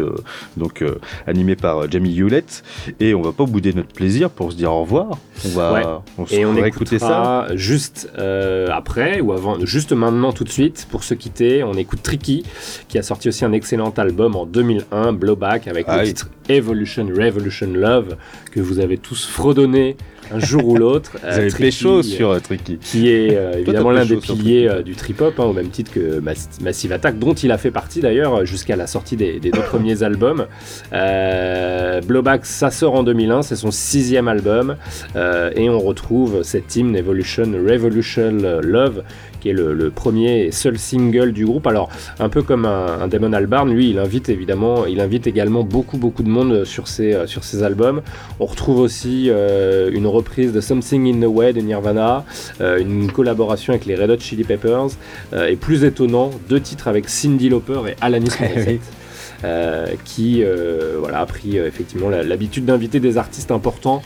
[0.56, 0.84] donc
[1.26, 2.62] animé par Jamie Hewlett.
[3.00, 5.18] Et on va pas bouder notre plaisir pour se dire au revoir.
[5.44, 5.82] On va, Ouais.
[6.18, 6.54] on se Et on
[6.98, 7.46] ça.
[7.54, 11.62] juste euh, après ou avant, juste maintenant tout de suite pour se quitter.
[11.62, 12.44] On écoute Tricky
[12.88, 17.68] qui a sorti aussi un excellent album en 2001, Blowback, avec le titre Evolution Revolution
[17.72, 18.16] Love
[18.52, 19.96] que vous avez tous fredonné
[20.32, 21.12] un jour ou l'autre.
[21.22, 22.78] Vous Euh, Tricky, pécho sur euh, Tricky.
[22.78, 26.18] qui est euh, évidemment l'un des piliers euh, du trip-hop, hein, au même titre que
[26.18, 29.52] Mass- Massive Attack, dont il a fait partie d'ailleurs euh, jusqu'à la sortie des, des
[29.52, 30.46] deux premiers albums.
[30.92, 34.74] Euh, Blowback, ça sort en 2001, c'est son sixième album,
[35.14, 39.02] euh, et on retrouve cet hymne Evolution Revolution Love,
[39.40, 41.66] qui est le, le premier et seul single du groupe.
[41.66, 45.62] Alors, un peu comme un, un Damon Albarn, lui, il invite évidemment, il invite également
[45.62, 48.02] beaucoup, beaucoup de monde sur ses, euh, sur ses albums.
[48.40, 52.24] On retrouve aussi euh, une reprise de Something in the Way de Nirvana,
[52.60, 54.88] euh, une collaboration avec les Red Hot Chili Peppers,
[55.48, 58.80] et plus étonnant, deux titres avec Cindy Lauper et Alanis Morissette.
[59.44, 64.02] Euh, qui euh, voilà, a pris euh, effectivement l'habitude d'inviter des artistes importants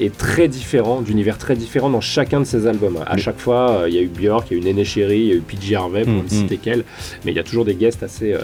[0.00, 2.98] et très différents, d'univers très différents dans chacun de ses albums.
[3.06, 5.26] À chaque fois, il y a eu Björk, il y a eu Néné Chéri, il
[5.26, 6.84] y a eu PJ Harvey, pour Mm, ne citer qu'elle,
[7.24, 8.34] mais il y a toujours des guests assez,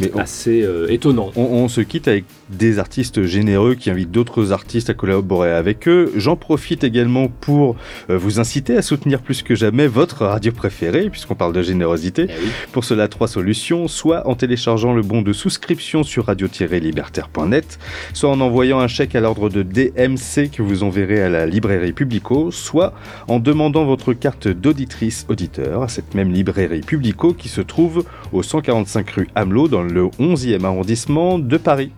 [0.00, 1.30] Mais on- assez étonnants.
[1.36, 5.88] On, on se quitte avec des artistes généreux qui invitent d'autres artistes à collaborer avec
[5.88, 6.12] eux.
[6.16, 7.76] J'en profite également pour
[8.08, 12.26] vous inciter à soutenir plus que jamais votre radio préférée, puisqu'on parle de générosité.
[12.28, 12.48] Eh oui.
[12.72, 17.78] Pour cela, trois solutions, soit en téléchargeant le bon de souscription sur radio-libertaire.net,
[18.12, 21.92] soit en envoyant un chèque à l'ordre de DMC que vous enverrez à la librairie
[21.92, 22.92] Publico, soit
[23.28, 28.42] en demandant votre carte d'auditrice auditeur à cette même librairie Publico qui se trouve au
[28.42, 31.92] 145 rue Hamelot dans le 11e arrondissement de Paris.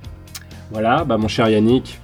[0.71, 2.01] Voilà, bah mon cher Yannick,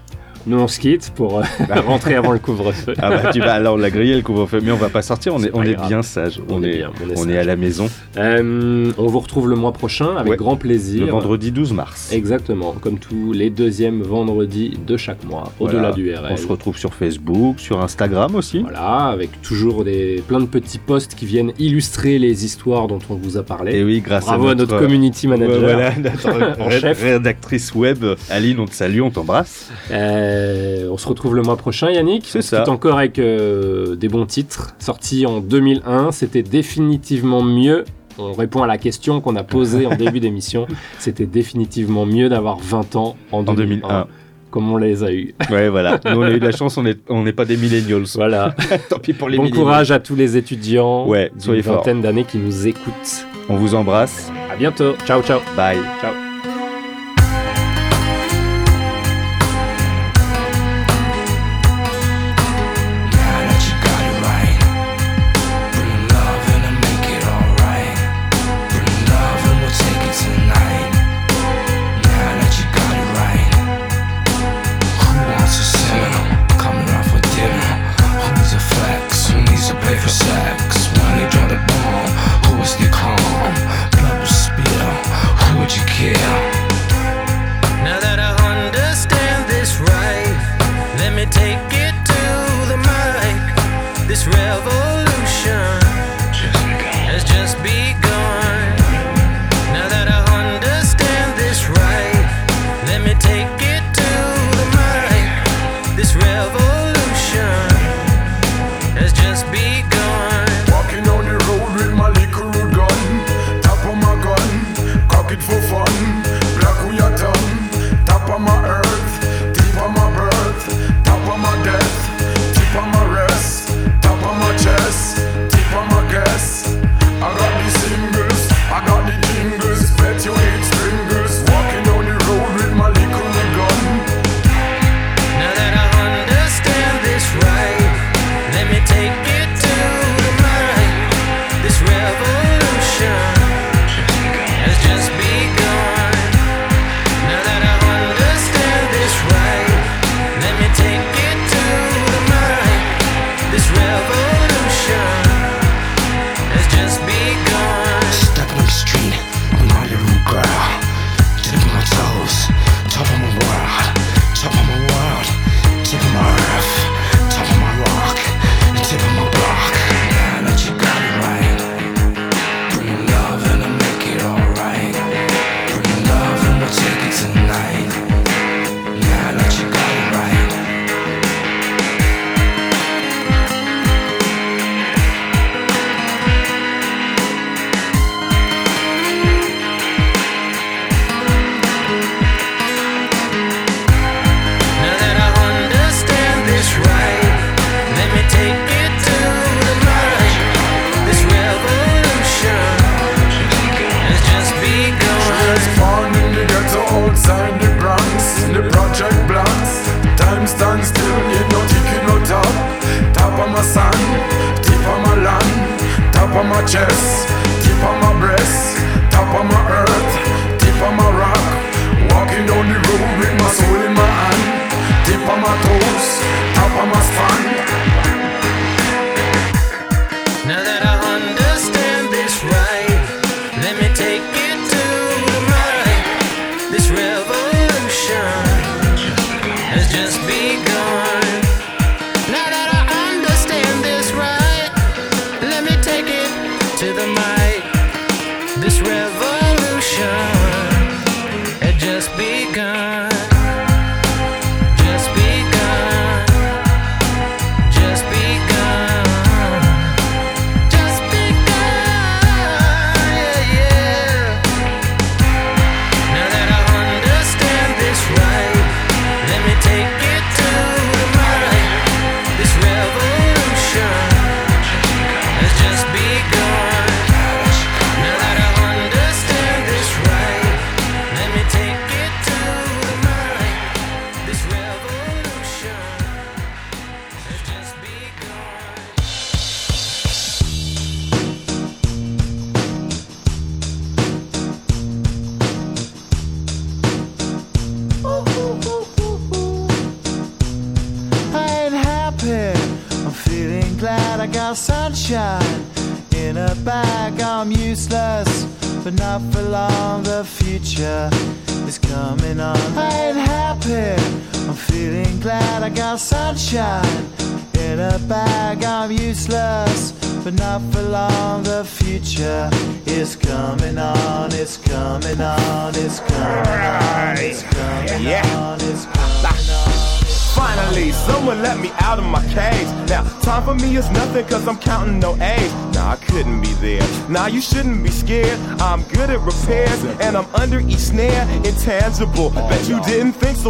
[0.46, 1.42] nous on se quitte pour euh,
[1.86, 2.94] rentrer avant le couvre-feu.
[2.98, 5.38] Ah bah tu vas alors la griller le couvre-feu, mais on va pas sortir, on
[5.40, 7.30] est, C'est on est bien sage, on, est, bien, on est on sage.
[7.34, 10.36] est à la maison Euh, on vous retrouve le mois prochain avec Ouais.
[10.36, 11.04] grand plaisir.
[11.06, 12.10] le vendredi 12 mars.
[12.12, 15.94] Exactement, comme tous les deuxièmes vendredis de chaque mois, au-delà Voilà.
[15.94, 16.28] du RL.
[16.32, 18.60] On se retrouve sur Facebook, sur Instagram aussi.
[18.60, 23.14] Voilà, avec toujours des, plein de petits posts qui viennent illustrer les histoires dont on
[23.14, 23.76] vous a parlé.
[23.78, 25.62] Et oui, grâce Bravo à notre, à notre community manager.
[25.62, 27.02] Ouais, voilà, notre En ré- chef.
[27.02, 29.70] rédactrice web, Aline, on te salue, on t'embrasse.
[29.90, 32.24] Euh, euh, on se retrouve le mois prochain, Yannick.
[32.26, 32.68] C'est ça.
[32.68, 34.74] encore avec euh, des bons titres.
[34.78, 37.84] Sorti en 2001, c'était définitivement mieux.
[38.18, 40.66] On répond à la question qu'on a posée en début d'émission.
[40.98, 44.06] C'était définitivement mieux d'avoir 20 ans en 2001.
[44.50, 45.34] Comme on les a eus.
[45.50, 45.98] Ouais, voilà.
[46.04, 48.04] Nous, on a eu de la chance, on n'est est pas des millennials.
[48.14, 48.54] Voilà.
[48.90, 51.06] Tant pis pour les Bon courage à tous les étudiants.
[51.08, 53.26] Ouais, soyez vingtaine d'années qui nous écoutent.
[53.48, 54.30] On vous embrasse.
[54.50, 54.92] À bientôt.
[55.06, 55.40] Ciao, ciao.
[55.56, 55.78] Bye.
[56.02, 56.31] Ciao.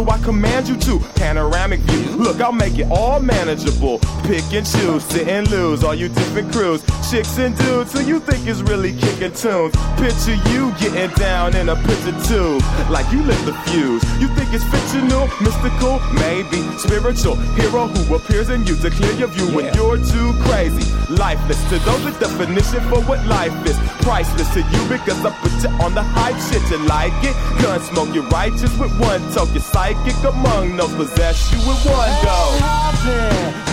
[0.09, 0.99] I command you to.
[1.15, 2.17] Panoramic view.
[2.17, 3.99] Look, I'll make it all manageable.
[4.23, 5.83] Pick and choose, sit and lose.
[5.83, 6.81] All you different crews,
[7.11, 9.75] chicks and dudes who you think is really kicking tunes.
[9.99, 12.63] Picture you getting down in a picture tube.
[12.89, 14.01] Like you lit the fuse.
[14.21, 17.35] You think it's fictional, mystical, maybe spiritual.
[17.59, 20.89] Hero who appears in you to clear your view when you're too crazy.
[21.11, 23.77] Lifeless to those the definition for what life is.
[24.07, 26.63] Priceless to you because I put you on the hype shit.
[26.71, 27.35] You like it?
[27.61, 29.51] Gun smoke, you're righteous with one toke.
[29.51, 33.72] You're psychic among those possess you with one go.